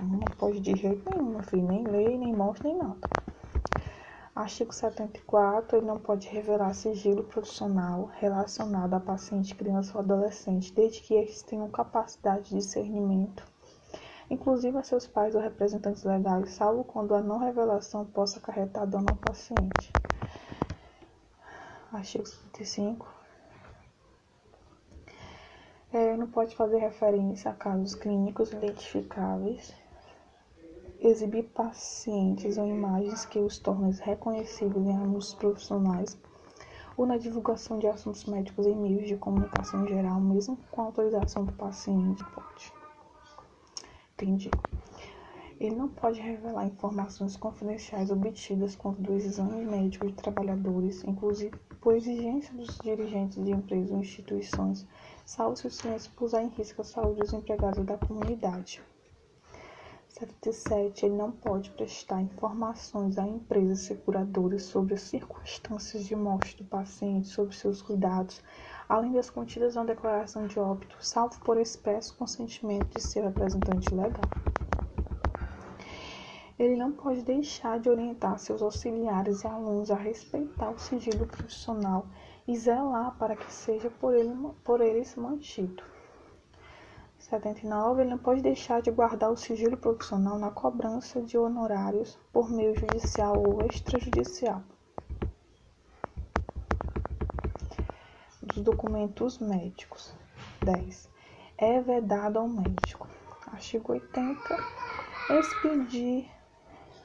Não 0.00 0.30
pode 0.30 0.60
de 0.60 0.74
jeito 0.74 1.04
nenhum, 1.10 1.30
meu 1.30 1.42
filho, 1.42 1.68
nem 1.68 1.86
lei, 1.86 2.16
nem 2.16 2.32
morte, 2.32 2.64
nem 2.64 2.76
nada. 2.76 3.08
Artigo 4.34 4.72
74. 4.72 5.76
Ele 5.76 5.86
não 5.86 5.98
pode 5.98 6.28
revelar 6.28 6.72
sigilo 6.72 7.24
profissional 7.24 8.10
relacionado 8.14 8.94
a 8.94 9.00
paciente, 9.00 9.54
criança 9.54 9.92
ou 9.94 10.04
adolescente, 10.04 10.72
desde 10.72 11.00
que 11.00 11.14
estes 11.14 11.42
tenham 11.42 11.68
capacidade 11.68 12.48
de 12.48 12.56
discernimento, 12.56 13.44
inclusive 14.30 14.78
a 14.78 14.84
seus 14.84 15.06
pais 15.06 15.34
ou 15.34 15.40
representantes 15.40 16.04
legais, 16.04 16.50
salvo 16.50 16.84
quando 16.84 17.14
a 17.14 17.20
não 17.20 17.38
revelação 17.38 18.04
possa 18.06 18.38
acarretar 18.38 18.86
dano 18.86 19.06
ao 19.10 19.16
paciente. 19.16 19.92
Artigo 21.92 22.24
75. 22.24 23.20
É, 25.92 26.16
não 26.16 26.28
pode 26.28 26.54
fazer 26.54 26.78
referência 26.78 27.50
a 27.50 27.54
casos 27.54 27.96
clínicos 27.96 28.52
identificáveis 28.52 29.79
exibir 31.00 31.44
pacientes 31.44 32.58
ou 32.58 32.66
imagens 32.66 33.24
que 33.24 33.38
os 33.38 33.58
tornem 33.58 33.92
reconhecíveis 33.92 34.86
em 34.86 34.96
âmbitos 34.96 35.34
profissionais 35.34 36.18
ou 36.96 37.06
na 37.06 37.16
divulgação 37.16 37.78
de 37.78 37.86
assuntos 37.86 38.26
médicos 38.26 38.66
em 38.66 38.76
meios 38.76 39.08
de 39.08 39.16
comunicação 39.16 39.86
geral, 39.86 40.20
mesmo 40.20 40.58
com 40.70 40.82
autorização 40.82 41.44
do 41.44 41.52
paciente. 41.52 42.22
Pode. 42.34 42.72
Entendi. 44.12 44.50
Ele 45.58 45.74
não 45.74 45.88
pode 45.88 46.20
revelar 46.20 46.66
informações 46.66 47.36
confidenciais 47.36 48.10
obtidas 48.10 48.76
quanto 48.76 49.00
do 49.00 49.14
exame 49.14 49.64
médico 49.64 50.06
de 50.06 50.14
trabalhadores, 50.14 51.04
inclusive 51.04 51.54
por 51.80 51.94
exigência 51.94 52.52
dos 52.54 52.78
dirigentes 52.78 53.42
de 53.42 53.50
empresas 53.50 53.90
ou 53.90 53.98
instituições, 53.98 54.86
salvo 55.24 55.56
se 55.56 55.66
o 55.66 55.70
silêncio 55.70 56.12
puser 56.12 56.42
em 56.42 56.48
risco 56.48 56.82
a 56.82 56.84
saúde 56.84 57.20
dos 57.20 57.32
empregados 57.32 57.84
da 57.84 57.96
comunidade. 57.96 58.82
77. 60.10 61.06
Ele 61.06 61.14
não 61.14 61.30
pode 61.30 61.70
prestar 61.70 62.20
informações 62.20 63.16
a 63.16 63.26
empresas 63.26 63.80
seguradoras 63.80 64.64
sobre 64.64 64.94
as 64.94 65.02
circunstâncias 65.02 66.04
de 66.04 66.16
morte 66.16 66.56
do 66.56 66.64
paciente, 66.64 67.28
sobre 67.28 67.54
seus 67.54 67.80
cuidados, 67.80 68.42
além 68.88 69.12
das 69.12 69.30
contidas 69.30 69.76
na 69.76 69.84
declaração 69.84 70.46
de 70.46 70.58
óbito, 70.58 70.96
salvo 71.00 71.38
por 71.40 71.58
expresso 71.58 72.16
consentimento 72.16 72.88
de 72.88 73.00
seu 73.00 73.22
representante 73.22 73.94
legal. 73.94 74.28
Ele 76.58 76.76
não 76.76 76.92
pode 76.92 77.22
deixar 77.22 77.80
de 77.80 77.88
orientar 77.88 78.38
seus 78.38 78.60
auxiliares 78.60 79.44
e 79.44 79.46
alunos 79.46 79.90
a 79.90 79.96
respeitar 79.96 80.70
o 80.70 80.78
sigilo 80.78 81.26
profissional 81.26 82.04
e 82.46 82.54
zelar 82.54 83.16
para 83.16 83.34
que 83.34 83.50
seja 83.50 83.88
por, 83.88 84.12
ele, 84.12 84.34
por 84.62 84.80
eles 84.80 85.14
mantido. 85.16 85.82
79. 87.30 88.02
Ele 88.02 88.10
não 88.10 88.18
pode 88.18 88.42
deixar 88.42 88.82
de 88.82 88.90
guardar 88.90 89.30
o 89.30 89.36
sigilo 89.36 89.76
profissional 89.76 90.36
na 90.36 90.50
cobrança 90.50 91.22
de 91.22 91.38
honorários 91.38 92.18
por 92.32 92.50
meio 92.50 92.74
judicial 92.74 93.34
ou 93.38 93.64
extrajudicial. 93.66 94.62
Dos 98.42 98.62
documentos 98.62 99.38
médicos. 99.38 100.12
10. 100.62 101.08
É 101.56 101.80
vedado 101.80 102.40
ao 102.40 102.48
médico. 102.48 103.06
Artigo 103.46 103.92
80. 103.92 104.56
Expedir 105.38 106.28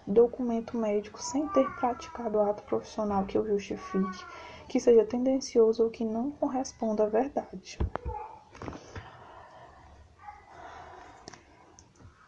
documento 0.07 0.75
médico 0.75 1.21
sem 1.21 1.47
ter 1.49 1.69
praticado 1.75 2.39
ato 2.39 2.63
profissional 2.63 3.25
que 3.25 3.37
o 3.37 3.45
justifique, 3.45 4.25
que 4.67 4.79
seja 4.79 5.05
tendencioso 5.05 5.83
ou 5.83 5.89
que 5.91 6.03
não 6.03 6.31
corresponda 6.31 7.03
à 7.03 7.07
verdade. 7.07 7.77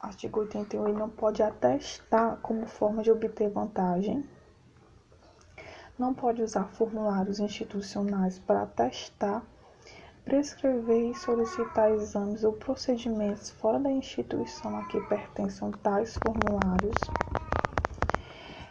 Artigo 0.08 0.40
81. 0.40 0.88
Ele 0.88 0.98
não 0.98 1.10
pode 1.10 1.44
atestar 1.44 2.38
como 2.38 2.66
forma 2.66 3.04
de 3.04 3.12
obter 3.12 3.50
vantagem. 3.50 4.24
Não 6.00 6.14
pode 6.14 6.42
usar 6.42 6.64
formulários 6.70 7.42
institucionais 7.42 8.40
para 8.40 8.62
atestar, 8.62 9.44
prescrever 10.24 11.12
e 11.12 11.14
solicitar 11.14 11.92
exames 11.92 12.46
ou 12.46 12.54
procedimentos 12.54 13.50
fora 13.50 13.80
da 13.80 13.92
instituição 13.92 14.78
a 14.78 14.86
que 14.88 15.02
pertençam 15.02 15.72
tais 15.72 16.18
formulários. 16.26 16.96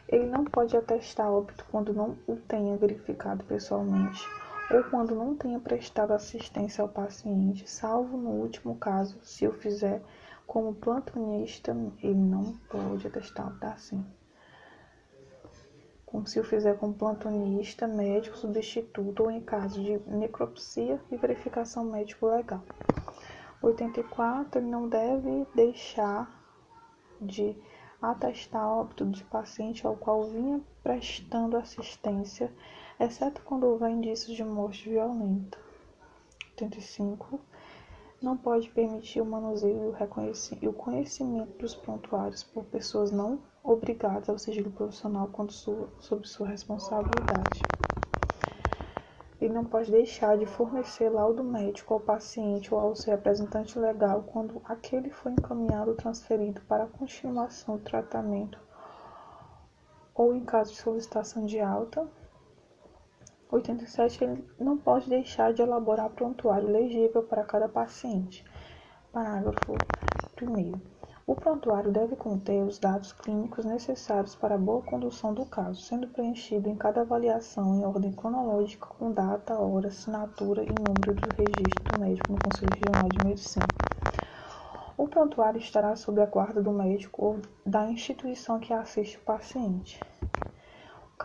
Ele 0.08 0.26
não 0.26 0.42
pode 0.44 0.74
atestar 0.74 1.30
óbito 1.30 1.66
quando 1.70 1.92
não 1.92 2.16
o 2.26 2.36
tenha 2.36 2.78
verificado 2.78 3.44
pessoalmente 3.44 4.26
ou 4.70 4.82
quando 4.84 5.14
não 5.14 5.36
tenha 5.36 5.60
prestado 5.60 6.12
assistência 6.12 6.80
ao 6.80 6.88
paciente, 6.88 7.68
salvo 7.68 8.16
no 8.16 8.30
último 8.30 8.74
caso, 8.76 9.18
se 9.22 9.46
o 9.46 9.52
fizer 9.52 10.00
como 10.46 10.74
plantonista, 10.74 11.76
ele 12.02 12.14
não 12.14 12.56
pode 12.70 13.06
atestar, 13.06 13.58
tá 13.58 13.72
assim. 13.72 14.04
Como 16.04 16.26
se 16.26 16.38
o 16.38 16.44
fizer 16.44 16.78
como 16.78 16.94
plantonista, 16.94 17.86
médico, 17.88 18.36
substituto 18.36 19.24
ou 19.24 19.30
em 19.30 19.40
caso 19.40 19.82
de 19.82 19.98
necropsia 20.08 21.00
e 21.10 21.16
verificação 21.16 21.84
médico 21.84 22.26
legal. 22.26 22.62
84. 23.60 24.60
Ele 24.60 24.70
não 24.70 24.88
deve 24.88 25.46
deixar 25.54 26.30
de 27.20 27.56
atestar 28.00 28.68
óbito 28.68 29.04
de 29.06 29.24
paciente 29.24 29.86
ao 29.86 29.96
qual 29.96 30.24
vinha 30.24 30.60
prestando 30.82 31.56
assistência, 31.56 32.52
exceto 33.00 33.42
quando 33.42 33.64
houver 33.64 33.90
indícios 33.90 34.36
de 34.36 34.44
morte 34.44 34.88
violenta. 34.88 35.58
85 36.52 37.40
não 38.22 38.36
pode 38.36 38.68
permitir 38.70 39.20
o 39.20 39.26
manuseio 39.26 39.94
e 40.60 40.68
o 40.68 40.72
conhecimento 40.72 41.58
dos 41.58 41.74
prontuários 41.74 42.42
por 42.42 42.64
pessoas 42.64 43.10
não 43.10 43.38
obrigadas 43.62 44.28
ao 44.28 44.38
sigilo 44.38 44.70
profissional 44.70 45.28
quando 45.32 45.52
sua, 45.52 45.88
sob 46.00 46.26
sua 46.26 46.48
responsabilidade. 46.48 47.62
Ele 49.40 49.52
não 49.52 49.64
pode 49.64 49.90
deixar 49.90 50.38
de 50.38 50.46
fornecer 50.46 51.10
laudo 51.10 51.44
médico 51.44 51.92
ao 51.92 52.00
paciente 52.00 52.72
ou 52.72 52.80
ao 52.80 52.96
seu 52.96 53.14
representante 53.14 53.78
legal 53.78 54.22
quando 54.22 54.62
aquele 54.64 55.10
foi 55.10 55.32
encaminhado 55.32 55.90
ou 55.90 55.96
transferido 55.96 56.62
para 56.62 56.84
a 56.84 56.88
continuação 56.88 57.76
do 57.76 57.84
tratamento 57.84 58.58
ou 60.14 60.34
em 60.34 60.44
caso 60.44 60.72
de 60.72 60.78
solicitação 60.78 61.44
de 61.44 61.60
alta 61.60 62.08
87. 63.50 64.24
Ele 64.24 64.44
não 64.58 64.76
pode 64.76 65.08
deixar 65.08 65.52
de 65.52 65.62
elaborar 65.62 66.10
prontuário 66.10 66.68
legível 66.68 67.22
para 67.22 67.44
cada 67.44 67.68
paciente. 67.68 68.44
Parágrafo 69.12 69.72
1. 70.42 70.96
O 71.26 71.34
prontuário 71.34 71.90
deve 71.90 72.14
conter 72.14 72.62
os 72.62 72.78
dados 72.78 73.12
clínicos 73.12 73.64
necessários 73.64 74.36
para 74.36 74.54
a 74.54 74.58
boa 74.58 74.80
condução 74.82 75.34
do 75.34 75.44
caso, 75.44 75.80
sendo 75.82 76.06
preenchido 76.06 76.68
em 76.68 76.76
cada 76.76 77.00
avaliação 77.00 77.74
em 77.74 77.84
ordem 77.84 78.12
cronológica 78.12 78.86
com 78.86 79.10
data, 79.10 79.58
hora, 79.58 79.88
assinatura 79.88 80.62
e 80.62 80.66
número 80.66 81.14
do 81.20 81.28
registro 81.34 81.84
do 81.92 82.00
médico 82.00 82.32
no 82.32 82.38
Conselho 82.38 82.70
Regional 82.74 83.08
de 83.08 83.24
Medicina. 83.24 83.66
O 84.96 85.08
prontuário 85.08 85.58
estará 85.58 85.96
sob 85.96 86.22
a 86.22 86.26
guarda 86.26 86.62
do 86.62 86.70
médico 86.70 87.24
ou 87.24 87.40
da 87.66 87.90
instituição 87.90 88.60
que 88.60 88.72
assiste 88.72 89.16
o 89.18 89.22
paciente. 89.22 89.98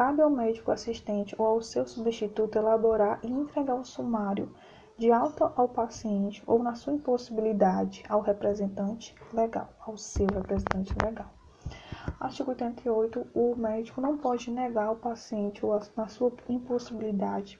Cabe 0.01 0.23
ao 0.23 0.31
médico 0.31 0.71
assistente 0.71 1.35
ou 1.37 1.45
ao 1.45 1.61
seu 1.61 1.85
substituto 1.85 2.55
elaborar 2.55 3.19
e 3.21 3.27
entregar 3.27 3.75
o 3.75 3.85
sumário 3.85 4.51
de 4.97 5.11
alta 5.11 5.53
ao 5.55 5.69
paciente 5.69 6.41
ou, 6.47 6.57
na 6.57 6.73
sua 6.73 6.93
impossibilidade, 6.93 8.03
ao 8.09 8.19
representante 8.19 9.15
legal, 9.31 9.69
ao 9.79 9.95
seu 9.97 10.25
representante 10.25 10.91
legal. 11.05 11.31
Artigo 12.19 12.49
88. 12.49 13.27
O 13.35 13.55
médico 13.55 14.01
não 14.01 14.17
pode 14.17 14.49
negar 14.49 14.87
ao 14.87 14.95
paciente 14.95 15.63
ou, 15.63 15.79
na 15.95 16.07
sua 16.07 16.33
impossibilidade, 16.49 17.59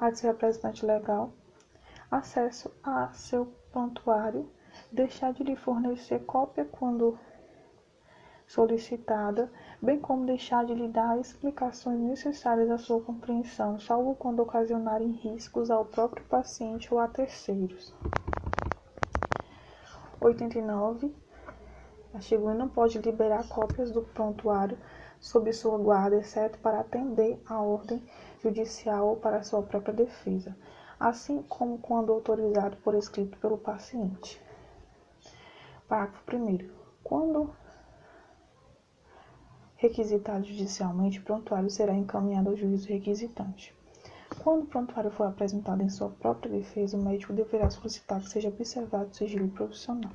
a 0.00 0.10
seu 0.14 0.30
representante 0.30 0.86
legal, 0.86 1.34
acesso 2.10 2.72
a 2.82 3.12
seu 3.12 3.44
prontuário, 3.70 4.50
deixar 4.90 5.34
de 5.34 5.44
lhe 5.44 5.54
fornecer 5.54 6.20
cópia 6.20 6.64
quando 6.64 7.18
solicitada, 8.46 9.52
bem 9.80 9.98
como 10.00 10.26
deixar 10.26 10.64
de 10.64 10.74
lhe 10.74 10.88
dar 10.88 11.18
explicações 11.18 12.00
necessárias 12.00 12.70
à 12.70 12.78
sua 12.78 13.00
compreensão, 13.00 13.78
salvo 13.78 14.14
quando 14.16 14.40
ocasionarem 14.40 15.12
riscos 15.12 15.70
ao 15.70 15.84
próprio 15.84 16.24
paciente 16.24 16.92
ou 16.92 16.98
a 16.98 17.06
terceiros. 17.06 17.94
89. 20.20 21.14
Artigo 22.12 22.48
1 22.48 22.54
não 22.54 22.68
pode 22.68 22.98
liberar 22.98 23.46
cópias 23.48 23.92
do 23.92 24.02
prontuário 24.02 24.76
sob 25.20 25.52
sua 25.52 25.78
guarda, 25.78 26.16
exceto 26.16 26.58
para 26.58 26.80
atender 26.80 27.40
à 27.46 27.60
ordem 27.60 28.02
judicial 28.42 29.08
ou 29.08 29.16
para 29.16 29.42
sua 29.42 29.62
própria 29.62 29.94
defesa, 29.94 30.56
assim 30.98 31.42
como 31.42 31.78
quando 31.78 32.12
autorizado 32.12 32.76
por 32.78 32.94
escrito 32.94 33.38
pelo 33.38 33.58
paciente. 33.58 34.42
Parágrafo 35.86 36.36
1. 36.36 36.68
Quando 37.04 37.50
requisitado 39.78 40.44
judicialmente, 40.44 41.20
o 41.20 41.22
prontuário 41.22 41.70
será 41.70 41.94
encaminhado 41.94 42.50
ao 42.50 42.56
juízo 42.56 42.88
requisitante. 42.88 43.72
Quando 44.42 44.64
o 44.64 44.66
prontuário 44.66 45.10
for 45.10 45.28
apresentado 45.28 45.82
em 45.82 45.88
sua 45.88 46.10
própria 46.10 46.50
defesa, 46.50 46.96
o 46.96 47.02
médico 47.02 47.32
deverá 47.32 47.70
solicitar 47.70 48.20
que 48.20 48.28
seja 48.28 48.48
observado 48.48 49.10
o 49.10 49.14
sigilo 49.14 49.48
profissional. 49.48 50.10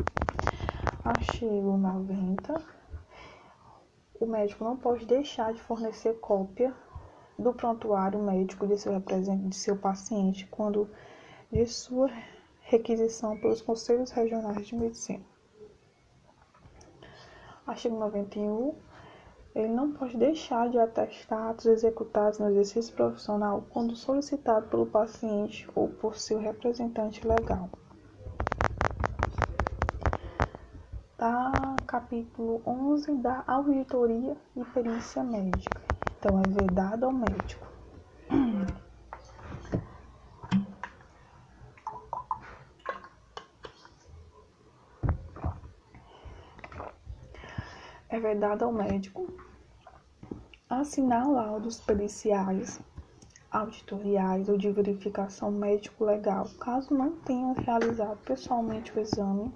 Artigo 1.03 1.77
90. 1.77 2.61
O 4.19 4.25
médico 4.25 4.65
não 4.65 4.75
pode 4.75 5.05
deixar 5.05 5.53
de 5.53 5.61
fornecer 5.61 6.19
cópia 6.19 6.73
do 7.39 7.53
prontuário 7.53 8.21
médico 8.21 8.67
de 8.67 8.77
seu, 8.77 8.93
de 8.99 9.55
seu 9.55 9.77
paciente 9.77 10.45
quando 10.47 10.89
de 11.51 11.65
sua 11.65 12.11
requisição 12.61 13.37
pelos 13.37 13.61
Conselhos 13.61 14.11
Regionais 14.11 14.67
de 14.67 14.75
Medicina. 14.75 15.23
Artigo 17.65 17.97
91 17.97 18.75
ele 19.55 19.67
não 19.67 19.91
pode 19.91 20.17
deixar 20.17 20.69
de 20.69 20.79
atestar 20.79 21.49
atos 21.49 21.65
executados 21.67 22.39
no 22.39 22.49
exercício 22.49 22.93
profissional 22.95 23.65
quando 23.69 23.95
solicitado 23.95 24.67
pelo 24.67 24.85
paciente 24.85 25.67
ou 25.75 25.87
por 25.87 26.17
seu 26.17 26.39
representante 26.39 27.25
legal. 27.27 27.69
Tá 31.17 31.51
capítulo 31.85 32.61
11 32.65 33.13
da 33.17 33.43
auditoria 33.45 34.35
e 34.55 34.65
perícia 34.65 35.23
médica. 35.23 35.81
Então, 36.17 36.39
é 36.39 36.49
vedado 36.49 37.05
ao 37.05 37.11
médico. 37.11 37.72
É 48.33 48.35
vedado 48.35 48.65
ao 48.65 48.73
médico 48.73 49.31
assinar 50.67 51.29
laudos 51.29 51.79
periciais, 51.79 52.81
auditoriais 53.51 54.49
ou 54.49 54.57
de 54.57 54.71
verificação 54.71 55.51
médico-legal, 55.51 56.49
caso 56.59 56.95
não 56.95 57.11
tenha 57.11 57.53
realizado 57.53 58.17
pessoalmente 58.25 58.91
o 58.97 58.99
exame, 58.99 59.53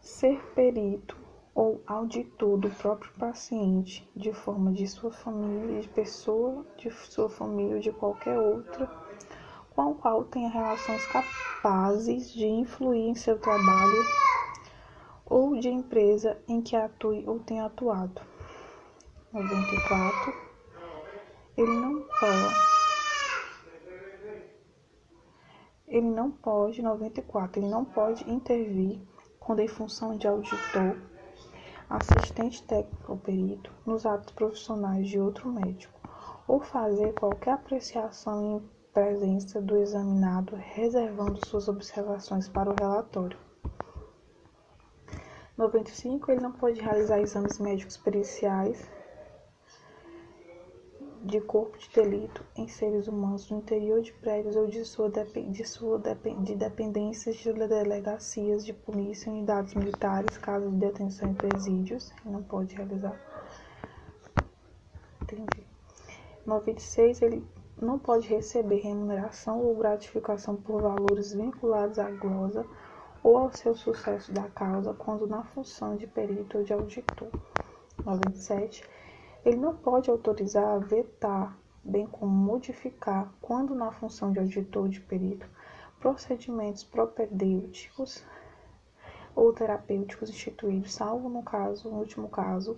ser 0.00 0.40
perito 0.54 1.16
ou 1.56 1.82
auditor 1.88 2.56
do 2.56 2.70
próprio 2.70 3.12
paciente, 3.14 4.08
de 4.14 4.32
forma 4.32 4.70
de 4.70 4.86
sua 4.86 5.10
família, 5.10 5.80
de 5.80 5.88
pessoa 5.88 6.64
de 6.76 6.88
sua 6.92 7.28
família 7.28 7.74
ou 7.74 7.80
de 7.80 7.90
qualquer 7.90 8.38
outra, 8.38 8.88
com 9.74 9.90
a 9.90 9.94
qual 9.94 10.22
tenha 10.22 10.48
relações 10.48 11.04
capazes 11.06 12.32
de 12.32 12.46
influir 12.46 13.08
em 13.08 13.14
seu 13.16 13.40
trabalho 13.40 14.04
ou 15.26 15.58
de 15.58 15.68
empresa 15.68 16.38
em 16.48 16.60
que 16.60 16.76
atue 16.76 17.24
ou 17.26 17.40
tenha 17.40 17.66
atuado. 17.66 18.20
94. 19.32 20.34
Ele 21.56 21.72
não 21.72 22.00
pode. 22.20 22.74
ele 25.94 26.10
não 26.10 26.28
pode, 26.28 26.82
94, 26.82 27.60
ele 27.60 27.68
não 27.68 27.84
pode 27.84 28.28
intervir 28.28 29.00
quando 29.38 29.60
em 29.60 29.68
função 29.68 30.16
de 30.16 30.26
auditor, 30.26 30.96
assistente 31.88 32.62
técnico 32.64 33.12
ou 33.12 33.18
perito 33.18 33.70
nos 33.86 34.04
atos 34.04 34.32
profissionais 34.32 35.06
de 35.06 35.20
outro 35.20 35.48
médico, 35.48 36.00
ou 36.48 36.60
fazer 36.60 37.12
qualquer 37.14 37.52
apreciação 37.52 38.56
em 38.56 38.70
presença 38.92 39.60
do 39.60 39.76
examinado, 39.76 40.56
reservando 40.56 41.44
suas 41.44 41.68
observações 41.68 42.48
para 42.48 42.70
o 42.70 42.74
relatório. 42.74 43.38
95. 45.56 46.32
Ele 46.32 46.40
não 46.40 46.52
pode 46.52 46.80
realizar 46.80 47.20
exames 47.20 47.58
médicos 47.58 47.96
periciais 47.96 48.88
de 51.22 51.40
corpo 51.40 51.78
de 51.78 51.88
delito 51.88 52.44
em 52.54 52.68
seres 52.68 53.08
humanos 53.08 53.50
no 53.50 53.58
interior 53.58 54.02
de 54.02 54.12
prédios 54.12 54.56
ou 54.56 54.66
de 54.66 54.84
sua, 54.84 55.10
de 55.10 55.64
sua 55.64 55.98
de 56.42 56.54
dependências 56.54 57.36
de 57.36 57.50
delegacias 57.52 58.64
de 58.64 58.74
polícia, 58.74 59.32
unidades 59.32 59.72
militares, 59.74 60.36
casas 60.36 60.70
de 60.70 60.76
detenção 60.76 61.30
e 61.30 61.34
presídios. 61.34 62.12
Ele 62.24 62.34
não 62.34 62.42
pode 62.42 62.74
realizar. 62.74 63.18
Entendi. 65.22 65.66
96. 66.44 67.22
Ele 67.22 67.46
não 67.80 67.98
pode 67.98 68.28
receber 68.28 68.80
remuneração 68.80 69.60
ou 69.62 69.74
gratificação 69.76 70.56
por 70.56 70.82
valores 70.82 71.32
vinculados 71.32 71.98
à 71.98 72.10
glosa 72.10 72.66
ou 73.24 73.38
ao 73.38 73.52
seu 73.54 73.74
sucesso 73.74 74.30
da 74.30 74.50
causa 74.50 74.92
quando 74.92 75.26
na 75.26 75.42
função 75.42 75.96
de 75.96 76.06
perito 76.06 76.58
ou 76.58 76.64
de 76.64 76.74
auditor. 76.74 77.28
97 78.04 78.84
ele 79.44 79.56
não 79.56 79.74
pode 79.74 80.10
autorizar, 80.10 80.78
vetar, 80.80 81.58
bem 81.82 82.06
como 82.06 82.30
modificar, 82.30 83.32
quando 83.40 83.74
na 83.74 83.90
função 83.90 84.30
de 84.30 84.38
auditor 84.38 84.88
de 84.88 85.00
perito, 85.00 85.48
procedimentos 85.98 86.84
propedêuticos 86.84 88.22
ou 89.34 89.52
terapêuticos 89.52 90.28
instituídos, 90.28 90.94
salvo 90.94 91.28
no 91.28 91.42
caso, 91.42 91.90
no 91.90 91.98
último 91.98 92.28
caso, 92.28 92.76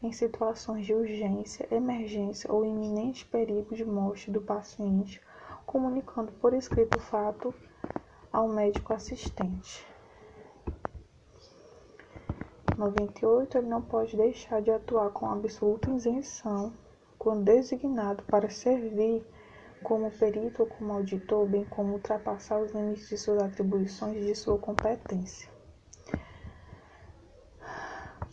em 0.00 0.12
situações 0.12 0.86
de 0.86 0.94
urgência, 0.94 1.66
emergência 1.70 2.52
ou 2.52 2.64
iminente 2.64 3.24
perigo 3.24 3.74
de 3.74 3.84
morte 3.84 4.30
do 4.30 4.40
paciente, 4.40 5.20
comunicando 5.66 6.30
por 6.32 6.54
escrito 6.54 6.96
o 6.98 7.00
fato 7.00 7.54
ao 8.34 8.48
médico 8.48 8.92
assistente. 8.92 9.86
98. 12.76 13.58
Ele 13.58 13.68
não 13.68 13.80
pode 13.80 14.16
deixar 14.16 14.60
de 14.60 14.72
atuar 14.72 15.10
com 15.10 15.30
absoluta 15.30 15.88
isenção 15.92 16.72
quando 17.16 17.44
designado 17.44 18.24
para 18.24 18.50
servir 18.50 19.24
como 19.84 20.10
perito 20.10 20.62
ou 20.62 20.68
como 20.68 20.94
auditor, 20.94 21.46
bem 21.46 21.64
como 21.66 21.92
ultrapassar 21.92 22.60
os 22.60 22.72
limites 22.72 23.08
de 23.08 23.16
suas 23.16 23.40
atribuições 23.40 24.16
e 24.16 24.26
de 24.26 24.34
sua 24.34 24.58
competência. 24.58 25.48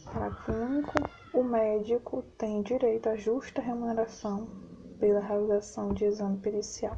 Parágrafo 0.04 0.52
único. 0.52 0.94
O 1.32 1.44
médico 1.44 2.24
tem 2.40 2.64
direito 2.64 3.08
à 3.08 3.16
justa 3.16 3.62
remuneração 3.62 4.48
pela 5.00 5.20
realização 5.20 5.94
de 5.94 6.06
exame 6.06 6.38
pericial. 6.40 6.98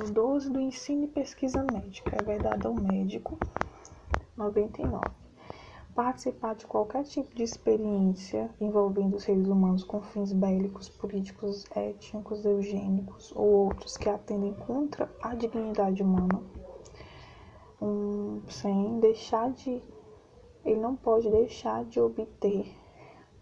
Capítulo 0.00 0.14
12 0.14 0.50
do 0.50 0.60
Ensino 0.60 1.04
e 1.04 1.08
Pesquisa 1.08 1.62
Médica. 1.62 2.16
É 2.16 2.24
verdade 2.24 2.66
ao 2.66 2.72
médico. 2.72 3.38
99. 4.34 5.04
Participar 5.94 6.54
de 6.54 6.66
qualquer 6.66 7.04
tipo 7.04 7.34
de 7.34 7.42
experiência 7.42 8.48
envolvendo 8.58 9.20
seres 9.20 9.46
humanos 9.46 9.84
com 9.84 10.00
fins 10.00 10.32
bélicos, 10.32 10.88
políticos, 10.88 11.66
étnicos, 11.76 12.46
eugênicos 12.46 13.30
ou 13.36 13.66
outros 13.66 13.98
que 13.98 14.08
atendem 14.08 14.54
contra 14.54 15.12
a 15.22 15.34
dignidade 15.34 16.02
humana, 16.02 16.42
um, 17.82 18.40
sem 18.48 19.00
deixar 19.00 19.50
de. 19.50 19.82
Ele 20.64 20.80
não 20.80 20.96
pode 20.96 21.28
deixar 21.28 21.84
de 21.84 22.00
obter 22.00 22.74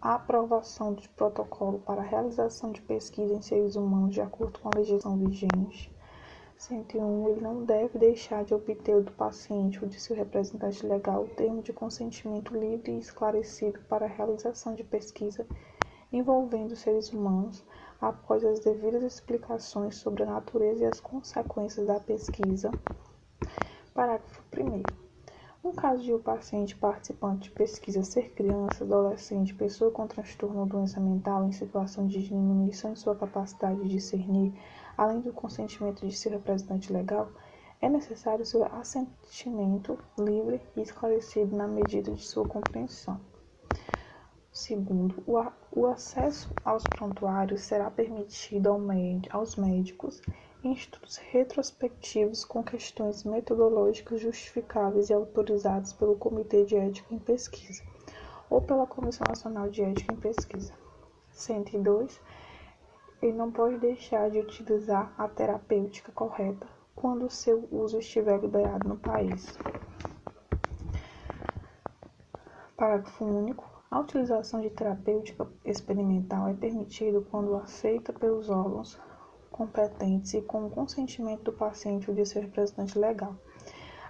a 0.01 0.15
aprovação 0.15 0.93
de 0.93 1.07
protocolo 1.07 1.79
para 1.79 2.01
a 2.01 2.05
realização 2.05 2.73
de 2.73 2.81
pesquisa 2.81 3.33
em 3.33 3.41
seres 3.41 3.77
humanos 3.77 4.13
de 4.13 4.19
acordo 4.19 4.59
com 4.59 4.67
a 4.67 4.77
legislação 4.77 5.17
vigente 5.17 5.89
101. 6.59 7.29
Ele 7.29 7.41
não 7.41 7.63
deve 7.63 7.97
deixar 7.97 8.43
de 8.43 8.53
obter 8.53 9.01
do 9.01 9.11
paciente 9.13 9.81
ou 9.81 9.89
de 9.89 9.99
seu 9.99 10.15
representante 10.15 10.85
legal 10.85 11.23
o 11.23 11.29
termo 11.29 11.63
de 11.63 11.73
consentimento 11.73 12.53
livre 12.53 12.91
e 12.91 12.99
esclarecido 12.99 13.79
para 13.89 14.05
a 14.05 14.09
realização 14.09 14.75
de 14.75 14.83
pesquisa 14.83 15.47
envolvendo 16.11 16.75
seres 16.75 17.13
humanos, 17.13 17.63
após 18.01 18.43
as 18.43 18.59
devidas 18.59 19.03
explicações 19.03 19.95
sobre 19.95 20.23
a 20.23 20.25
natureza 20.25 20.83
e 20.83 20.87
as 20.87 20.99
consequências 20.99 21.85
da 21.85 21.99
pesquisa. 21.99 22.71
Parágrafo 23.93 24.41
1. 24.57 24.83
No 25.61 25.73
caso 25.73 26.01
de 26.01 26.13
o 26.13 26.19
paciente 26.19 26.75
participante 26.75 27.49
de 27.49 27.51
pesquisa 27.51 28.01
ser 28.01 28.31
criança, 28.31 28.85
adolescente, 28.85 29.53
pessoa 29.53 29.91
com 29.91 30.07
transtorno 30.07 30.61
ou 30.61 30.65
doença 30.65 31.01
mental 31.01 31.45
em 31.45 31.51
situação 31.51 32.07
de 32.07 32.23
diminuição 32.23 32.93
de 32.93 32.99
sua 32.99 33.15
capacidade 33.15 33.81
de 33.83 33.89
discernir, 33.89 34.53
além 34.99 35.21
do 35.21 35.31
consentimento 35.31 36.05
de 36.05 36.13
seu 36.13 36.29
representante 36.33 36.91
legal, 36.91 37.31
é 37.81 37.87
necessário 37.87 38.45
seu 38.45 38.65
assentimento 38.65 39.97
livre 40.17 40.59
e 40.75 40.81
esclarecido 40.81 41.55
na 41.55 41.65
medida 41.65 42.11
de 42.11 42.21
sua 42.21 42.45
compreensão. 42.45 43.17
Segundo, 44.51 45.23
o, 45.73 45.87
acesso 45.87 46.49
aos 46.65 46.83
prontuários 46.83 47.61
será 47.61 47.89
permitido 47.89 48.67
ao 48.67 48.81
aos 49.29 49.55
médicos 49.55 50.21
em 50.61 50.73
estudos 50.73 51.15
retrospectivos 51.15 52.43
com 52.43 52.61
questões 52.61 53.23
metodológicas 53.23 54.19
justificáveis 54.19 55.09
e 55.09 55.13
autorizadas 55.13 55.93
pelo 55.93 56.17
Comitê 56.17 56.65
de 56.65 56.75
Ética 56.75 57.15
em 57.15 57.19
Pesquisa 57.19 57.81
ou 58.49 58.61
pela 58.61 58.85
Comissão 58.85 59.23
Nacional 59.29 59.69
de 59.69 59.81
Ética 59.81 60.13
em 60.13 60.17
Pesquisa. 60.17 60.73
102 61.31 62.19
ele 63.21 63.33
não 63.33 63.51
pode 63.51 63.77
deixar 63.77 64.29
de 64.29 64.39
utilizar 64.39 65.13
a 65.17 65.27
terapêutica 65.27 66.11
correta 66.11 66.65
quando 66.95 67.29
seu 67.29 67.67
uso 67.71 67.99
estiver 67.99 68.39
liberado 68.39 68.87
no 68.87 68.97
país. 68.97 69.57
Parágrafo 72.75 73.25
único. 73.25 73.67
A 73.91 73.99
utilização 73.99 74.61
de 74.61 74.69
terapêutica 74.69 75.47
experimental 75.65 76.47
é 76.47 76.53
permitida 76.53 77.19
quando 77.21 77.55
aceita 77.55 78.13
pelos 78.13 78.49
órgãos 78.49 78.99
competentes 79.51 80.33
e 80.35 80.41
com 80.41 80.67
o 80.67 80.69
consentimento 80.69 81.45
do 81.45 81.53
paciente 81.53 82.09
ou 82.09 82.15
de 82.15 82.25
seu 82.25 82.41
representante 82.41 82.97
legal, 82.97 83.35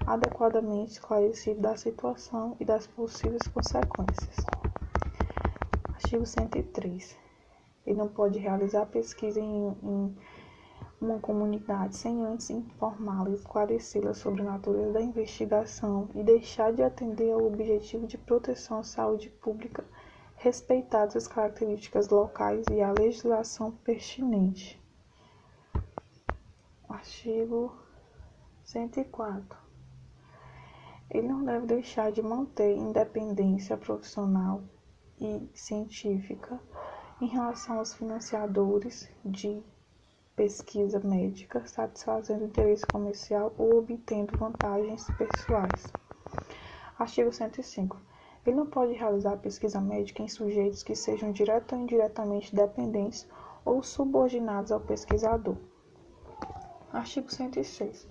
adequadamente 0.06 0.91
esclarecido 0.91 1.62
da 1.62 1.78
situação 1.78 2.58
e 2.60 2.65
das 2.65 2.86
possíveis 2.86 3.48
consequências. 3.48 4.36
Artigo 5.95 6.26
103. 6.26 7.29
Ele 7.89 7.97
não 7.97 8.08
pode 8.08 8.38
realizar 8.38 8.86
pesquisa 8.86 9.39
em, 9.39 9.75
em 9.82 10.15
uma 11.02 11.17
comunidade 11.17 11.95
sem 11.95 12.23
antes 12.23 12.52
informá-la 12.52 13.32
e 13.32 13.34
esclarecê-la 13.34 14.13
sobre 14.13 14.43
a 14.43 14.45
natureza 14.45 14.93
da 14.93 15.02
investigação 15.02 16.08
e 16.13 16.21
deixar 16.21 16.71
de 16.71 16.84
atender 16.84 17.32
ao 17.32 17.43
objetivo 17.43 18.06
de 18.06 18.15
proteção 18.15 18.78
à 18.78 18.84
saúde 18.84 19.32
pública, 19.32 19.84
respeitadas 20.36 21.15
as 21.15 21.28
características 21.28 22.10
locais 22.10 22.63
e 22.69 22.80
a 22.80 22.91
legislação 22.91 23.71
pertinente. 23.71 24.80
Artigo 26.88 27.75
104. 28.65 29.58
Ele 31.10 31.28
não 31.28 31.43
deve 31.43 31.65
deixar 31.65 32.12
de 32.12 32.21
manter 32.21 32.78
independência 32.78 33.75
profissional 33.75 34.62
e 35.19 35.49
científica 35.56 36.62
em 37.22 37.28
relação 37.28 37.80
aos 37.80 37.94
financiadores 37.94 39.10
de 39.26 39.62
pesquisa 40.36 41.02
médica, 41.02 41.68
satisfazendo 41.68 42.46
interesse 42.46 42.88
comercial 42.88 43.54
ou 43.58 43.78
obtendo 43.80 44.38
vantagens 44.38 45.10
pessoais. 45.18 45.94
Artigo 46.98 47.32
105. 47.32 47.98
Ele 48.46 48.56
não 48.56 48.66
pode 48.68 48.94
realizar 48.94 49.36
pesquisa 49.38 49.82
médica 49.82 50.24
em 50.24 50.30
sujeitos 50.30 50.82
que 50.82 50.96
sejam 50.96 51.34
direta 51.34 51.76
ou 51.76 51.82
indiretamente 51.82 52.56
dependentes 52.56 53.28
ou 53.66 53.84
subordinados 53.84 54.72
ao 54.72 54.80
pesquisador. 54.80 55.58
Artigo 56.94 57.30
106. 57.30 58.08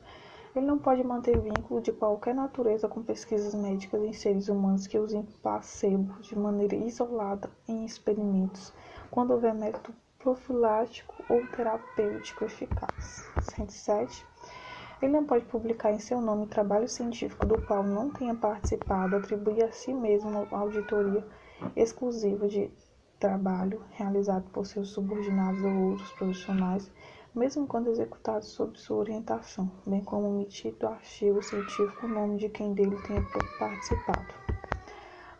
Ele 0.54 0.66
não 0.66 0.78
pode 0.78 1.02
manter 1.02 1.40
vínculo 1.40 1.80
de 1.80 1.92
qualquer 1.92 2.34
natureza 2.34 2.88
com 2.88 3.02
pesquisas 3.02 3.54
médicas 3.54 4.02
em 4.02 4.12
seres 4.12 4.48
humanos 4.48 4.86
que 4.86 4.98
usem 4.98 5.22
placebo 5.42 6.20
de 6.20 6.38
maneira 6.38 6.76
isolada 6.76 7.50
em 7.66 7.84
experimentos 7.84 8.72
quando 9.10 9.32
houver 9.32 9.54
método 9.54 9.94
profilático 10.18 11.14
ou 11.28 11.46
terapêutico 11.46 12.44
eficaz. 12.44 13.24
107. 13.40 14.26
Ele 15.00 15.12
não 15.12 15.24
pode 15.24 15.44
publicar 15.44 15.92
em 15.92 15.98
seu 15.98 16.20
nome 16.20 16.46
trabalho 16.46 16.88
científico 16.88 17.46
do 17.46 17.58
qual 17.62 17.82
não 17.84 18.10
tenha 18.10 18.34
participado, 18.34 19.16
atribuir 19.16 19.64
a 19.64 19.72
si 19.72 19.94
mesmo 19.94 20.48
auditoria 20.50 21.24
exclusiva 21.76 22.48
de 22.48 22.70
trabalho 23.18 23.82
realizado 23.92 24.48
por 24.50 24.66
seus 24.66 24.90
subordinados 24.90 25.62
ou 25.64 25.90
outros 25.90 26.10
profissionais, 26.12 26.90
mesmo 27.34 27.66
quando 27.66 27.90
executado 27.90 28.44
sob 28.44 28.78
sua 28.78 28.98
orientação, 28.98 29.70
bem 29.86 30.02
como 30.02 30.28
omitir 30.28 30.74
do 30.74 30.88
artigo 30.88 31.42
científico 31.42 32.06
o 32.06 32.08
nome 32.08 32.38
de 32.38 32.48
quem 32.48 32.72
dele 32.74 32.96
tenha 33.02 33.22
participado. 33.58 34.47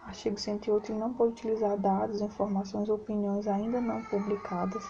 Artigo 0.09 0.41
108. 0.41 0.91
Ele 0.91 0.99
não 0.99 1.13
pode 1.13 1.33
utilizar 1.33 1.77
dados, 1.77 2.23
informações 2.23 2.89
ou 2.89 2.95
opiniões 2.95 3.47
ainda 3.47 3.79
não 3.79 4.03
publicadas 4.05 4.83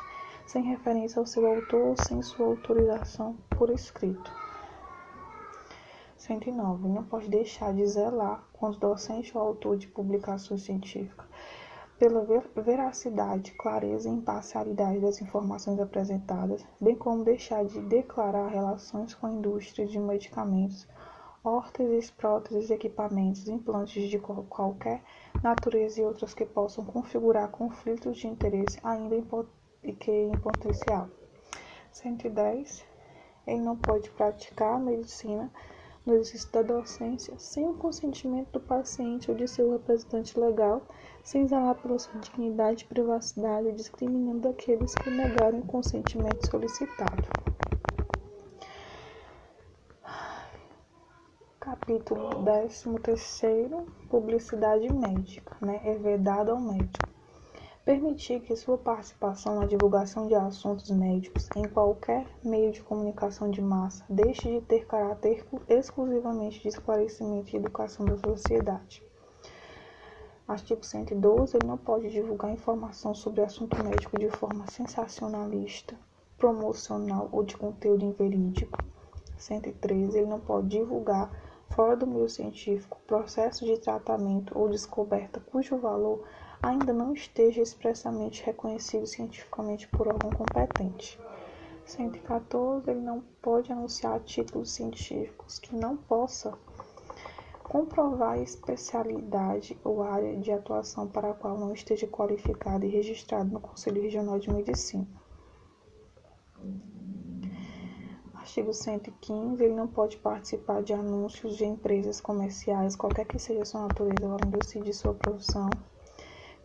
sem 0.46 0.62
referência 0.62 1.18
ao 1.18 1.26
seu 1.26 1.44
autor 1.44 1.88
ou 1.88 1.96
sem 1.96 2.22
sua 2.22 2.46
autorização 2.46 3.36
por 3.50 3.68
escrito. 3.68 4.32
109. 6.16 6.88
Não 6.88 7.02
pode 7.02 7.28
deixar 7.28 7.74
de 7.74 7.84
zelar, 7.84 8.44
quando 8.52 8.78
docente 8.78 9.36
ou 9.36 9.42
autor 9.42 9.76
de 9.76 9.88
publicações 9.88 10.62
científicas, 10.62 11.26
pela 11.98 12.24
veracidade, 12.54 13.50
clareza 13.58 14.08
e 14.08 14.12
imparcialidade 14.12 15.00
das 15.00 15.20
informações 15.20 15.80
apresentadas, 15.80 16.64
bem 16.80 16.94
como 16.94 17.24
deixar 17.24 17.64
de 17.64 17.80
declarar 17.80 18.46
relações 18.46 19.14
com 19.14 19.26
a 19.26 19.32
indústria 19.32 19.84
de 19.84 19.98
medicamentos, 19.98 20.86
órteses, 21.44 22.10
próteses, 22.10 22.70
equipamentos, 22.70 23.48
implantes 23.48 24.08
de 24.08 24.18
qualquer 24.18 25.02
natureza 25.42 26.00
e 26.00 26.04
outras 26.04 26.34
que 26.34 26.44
possam 26.44 26.84
configurar 26.84 27.50
conflitos 27.50 28.16
de 28.16 28.26
interesse 28.26 28.78
ainda 28.82 29.14
em, 29.14 29.94
que 29.94 30.10
em 30.10 30.32
potencial. 30.38 31.08
110. 31.92 32.84
Ele 33.46 33.60
não 33.60 33.76
pode 33.76 34.10
praticar 34.10 34.74
a 34.74 34.78
medicina 34.78 35.50
no 36.04 36.14
exercício 36.14 36.50
da 36.52 36.62
docência 36.62 37.34
sem 37.38 37.68
o 37.68 37.74
consentimento 37.74 38.52
do 38.52 38.60
paciente 38.60 39.30
ou 39.30 39.36
de 39.36 39.46
seu 39.46 39.72
representante 39.72 40.38
legal, 40.38 40.82
sem 41.22 41.46
zelar 41.46 41.74
pela 41.76 41.98
sua 41.98 42.18
dignidade 42.20 42.84
e 42.84 42.88
privacidade, 42.88 43.72
discriminando 43.72 44.48
aqueles 44.48 44.94
que 44.94 45.10
negaram 45.10 45.58
o 45.58 45.66
consentimento 45.66 46.48
solicitado. 46.50 47.47
Capítulo 51.80 52.44
13 52.44 53.68
Publicidade 54.10 54.92
médica, 54.92 55.56
né? 55.60 55.80
É 55.84 55.94
vedado 55.94 56.50
ao 56.50 56.60
médico 56.60 57.08
permitir 57.84 58.40
que 58.40 58.54
sua 58.54 58.76
participação 58.76 59.58
na 59.58 59.64
divulgação 59.64 60.26
de 60.26 60.34
assuntos 60.34 60.90
médicos 60.90 61.48
em 61.56 61.66
qualquer 61.66 62.26
meio 62.44 62.70
de 62.70 62.82
comunicação 62.82 63.50
de 63.50 63.62
massa 63.62 64.04
deixe 64.10 64.50
de 64.50 64.60
ter 64.66 64.86
caráter 64.86 65.46
exclusivamente 65.66 66.60
de 66.60 66.68
esclarecimento 66.68 67.54
e 67.54 67.58
educação 67.58 68.04
da 68.04 68.18
sociedade. 68.18 69.02
Artigo 70.46 70.84
112. 70.84 71.56
Ele 71.56 71.66
não 71.66 71.78
pode 71.78 72.10
divulgar 72.10 72.52
informação 72.52 73.14
sobre 73.14 73.40
assunto 73.40 73.82
médico 73.82 74.18
de 74.18 74.28
forma 74.28 74.66
sensacionalista, 74.66 75.96
promocional 76.36 77.30
ou 77.32 77.42
de 77.42 77.56
conteúdo 77.56 78.04
inverídico. 78.04 78.78
113. 79.38 80.18
Ele 80.18 80.26
não 80.26 80.40
pode 80.40 80.68
divulgar, 80.68 81.30
fora 81.70 81.96
do 81.96 82.06
meio 82.06 82.28
científico, 82.28 83.00
processos 83.06 83.66
de 83.66 83.78
tratamento 83.78 84.56
ou 84.58 84.68
descoberta 84.68 85.40
cujo 85.40 85.76
valor 85.78 86.24
ainda 86.62 86.92
não 86.92 87.12
esteja 87.12 87.62
expressamente 87.62 88.44
reconhecido 88.44 89.06
cientificamente 89.06 89.86
por 89.88 90.08
órgão 90.08 90.30
competente. 90.30 91.18
114. 91.84 92.90
Ele 92.90 93.00
não 93.00 93.22
pode 93.40 93.72
anunciar 93.72 94.20
títulos 94.20 94.72
científicos 94.72 95.58
que 95.58 95.74
não 95.74 95.96
possa 95.96 96.52
comprovar 97.62 98.32
a 98.32 98.42
especialidade 98.42 99.78
ou 99.84 100.02
área 100.02 100.36
de 100.38 100.50
atuação 100.50 101.06
para 101.06 101.30
a 101.30 101.34
qual 101.34 101.58
não 101.58 101.72
esteja 101.72 102.06
qualificado 102.06 102.84
e 102.84 102.88
registrado 102.88 103.50
no 103.50 103.60
Conselho 103.60 104.02
Regional 104.02 104.38
de 104.38 104.50
Medicina. 104.50 105.06
Artigo 108.48 108.72
115. 108.72 109.62
Ele 109.62 109.74
não 109.74 109.86
pode 109.86 110.16
participar 110.16 110.82
de 110.82 110.94
anúncios 110.94 111.54
de 111.54 111.66
empresas 111.66 112.18
comerciais, 112.18 112.96
qualquer 112.96 113.26
que 113.26 113.38
seja 113.38 113.62
sua 113.66 113.82
natureza, 113.82 114.26
valendo-se 114.26 114.80
de 114.80 114.90
sua 114.94 115.12
profissão 115.12 115.68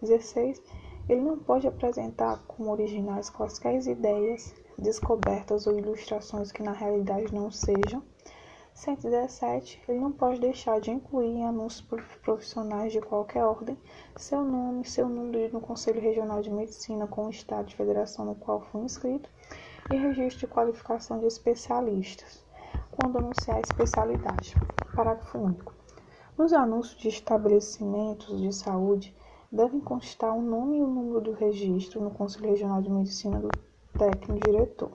16. 0.02 0.64
Ele 1.10 1.20
não 1.20 1.38
pode 1.38 1.68
apresentar 1.68 2.42
como 2.48 2.72
originais 2.72 3.30
quaisquer 3.30 3.86
ideias, 3.86 4.56
descobertas 4.78 5.68
ou 5.68 5.78
ilustrações 5.78 6.54
que 6.54 6.64
na 6.64 6.72
realidade 6.72 7.36
não 7.36 7.52
sejam. 7.52 8.02
117. 8.74 9.84
Ele 9.86 10.00
não 10.00 10.14
pode 10.14 10.40
deixar 10.40 10.80
de 10.80 10.90
incluir 10.90 11.28
em 11.28 11.46
anúncios 11.46 11.86
profissionais 12.24 12.94
de 12.94 13.02
qualquer 13.02 13.44
ordem 13.44 13.78
seu 14.16 14.42
nome, 14.42 14.86
seu 14.86 15.10
número 15.10 15.52
no 15.52 15.60
Conselho 15.60 16.00
Regional 16.00 16.42
de 16.42 16.50
Medicina 16.50 17.06
com 17.08 17.26
o 17.26 17.30
Estado 17.30 17.68
de 17.68 17.76
Federação 17.76 18.24
no 18.24 18.36
qual 18.36 18.62
foi 18.62 18.84
inscrito 18.84 19.30
e 19.90 19.96
registro 19.96 20.48
de 20.48 20.54
qualificação 20.54 21.20
de 21.20 21.26
especialistas, 21.26 22.44
quando 22.92 23.18
anunciar 23.18 23.58
a 23.58 23.62
especialidade. 23.62 24.56
Parágrafo 24.96 25.38
único. 25.38 25.74
Nos 26.38 26.54
anúncios 26.54 27.00
de 27.00 27.10
estabelecimentos 27.10 28.42
de 28.42 28.52
saúde, 28.54 29.16
devem 29.52 29.80
constar 29.80 30.36
o 30.36 30.42
nome 30.42 30.78
e 30.78 30.82
o 30.82 30.88
número 30.88 31.22
do 31.22 31.34
registro 31.34 32.02
no 32.02 32.10
Conselho 32.10 32.50
Regional 32.50 32.82
de 32.82 32.90
Medicina 32.90 33.40
do 33.40 33.50
técnico 33.98 34.50
diretor. 34.50 34.92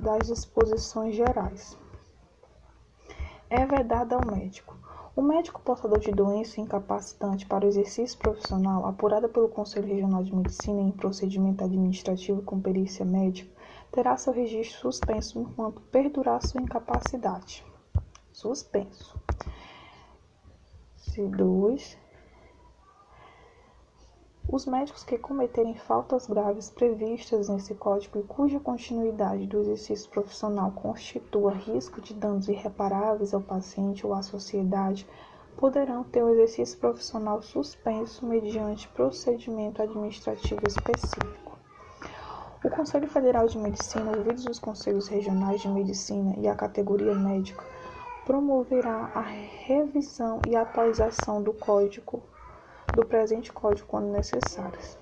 Das 0.00 0.28
disposições 0.28 1.16
gerais. 1.16 1.76
É 3.50 3.66
vedada 3.66 4.14
ao 4.14 4.24
médico. 4.24 4.76
O 5.18 5.20
médico 5.20 5.60
portador 5.62 5.98
de 5.98 6.12
doença 6.12 6.60
incapacitante 6.60 7.44
para 7.44 7.64
o 7.64 7.68
exercício 7.68 8.16
profissional, 8.16 8.86
apurada 8.86 9.28
pelo 9.28 9.48
Conselho 9.48 9.88
Regional 9.88 10.22
de 10.22 10.32
Medicina 10.32 10.80
em 10.80 10.92
procedimento 10.92 11.64
administrativo 11.64 12.40
com 12.42 12.60
perícia 12.60 13.04
médica, 13.04 13.50
terá 13.90 14.16
seu 14.16 14.32
registro 14.32 14.78
suspenso 14.78 15.40
enquanto 15.40 15.80
perdurar 15.80 16.40
sua 16.40 16.60
incapacidade. 16.60 17.66
Suspenso. 18.30 19.18
2. 21.16 21.98
Os 24.50 24.64
médicos 24.64 25.04
que 25.04 25.18
cometerem 25.18 25.74
faltas 25.74 26.26
graves 26.26 26.70
previstas 26.70 27.50
nesse 27.50 27.74
código 27.74 28.18
e 28.18 28.22
cuja 28.22 28.58
continuidade 28.58 29.46
do 29.46 29.60
exercício 29.60 30.08
profissional 30.08 30.72
constitua 30.72 31.52
risco 31.52 32.00
de 32.00 32.14
danos 32.14 32.48
irreparáveis 32.48 33.34
ao 33.34 33.42
paciente 33.42 34.06
ou 34.06 34.14
à 34.14 34.22
sociedade 34.22 35.06
poderão 35.58 36.02
ter 36.02 36.22
o 36.22 36.30
exercício 36.30 36.78
profissional 36.78 37.42
suspenso 37.42 38.24
mediante 38.24 38.88
procedimento 38.88 39.82
administrativo 39.82 40.66
específico. 40.66 41.58
O 42.64 42.70
Conselho 42.70 43.06
Federal 43.06 43.46
de 43.48 43.58
Medicina, 43.58 44.10
ouvidos 44.12 44.46
os 44.46 44.58
Conselhos 44.58 45.08
Regionais 45.08 45.60
de 45.60 45.68
Medicina 45.68 46.34
e 46.38 46.48
a 46.48 46.54
categoria 46.54 47.14
médica, 47.14 47.62
promoverá 48.24 49.10
a 49.14 49.20
revisão 49.20 50.40
e 50.46 50.56
atualização 50.56 51.42
do 51.42 51.52
código 51.52 52.22
do 52.98 53.04
presente 53.04 53.52
código 53.52 53.86
quando 53.86 54.10
necessárias. 54.10 54.98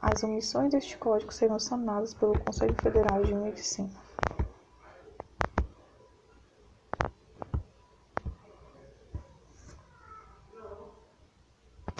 As 0.00 0.22
omissões 0.22 0.70
deste 0.70 0.96
código 0.96 1.32
serão 1.32 1.58
sanadas 1.58 2.14
pelo 2.14 2.38
Conselho 2.38 2.76
Federal 2.76 3.24
de 3.24 3.34
Medicina. 3.34 3.90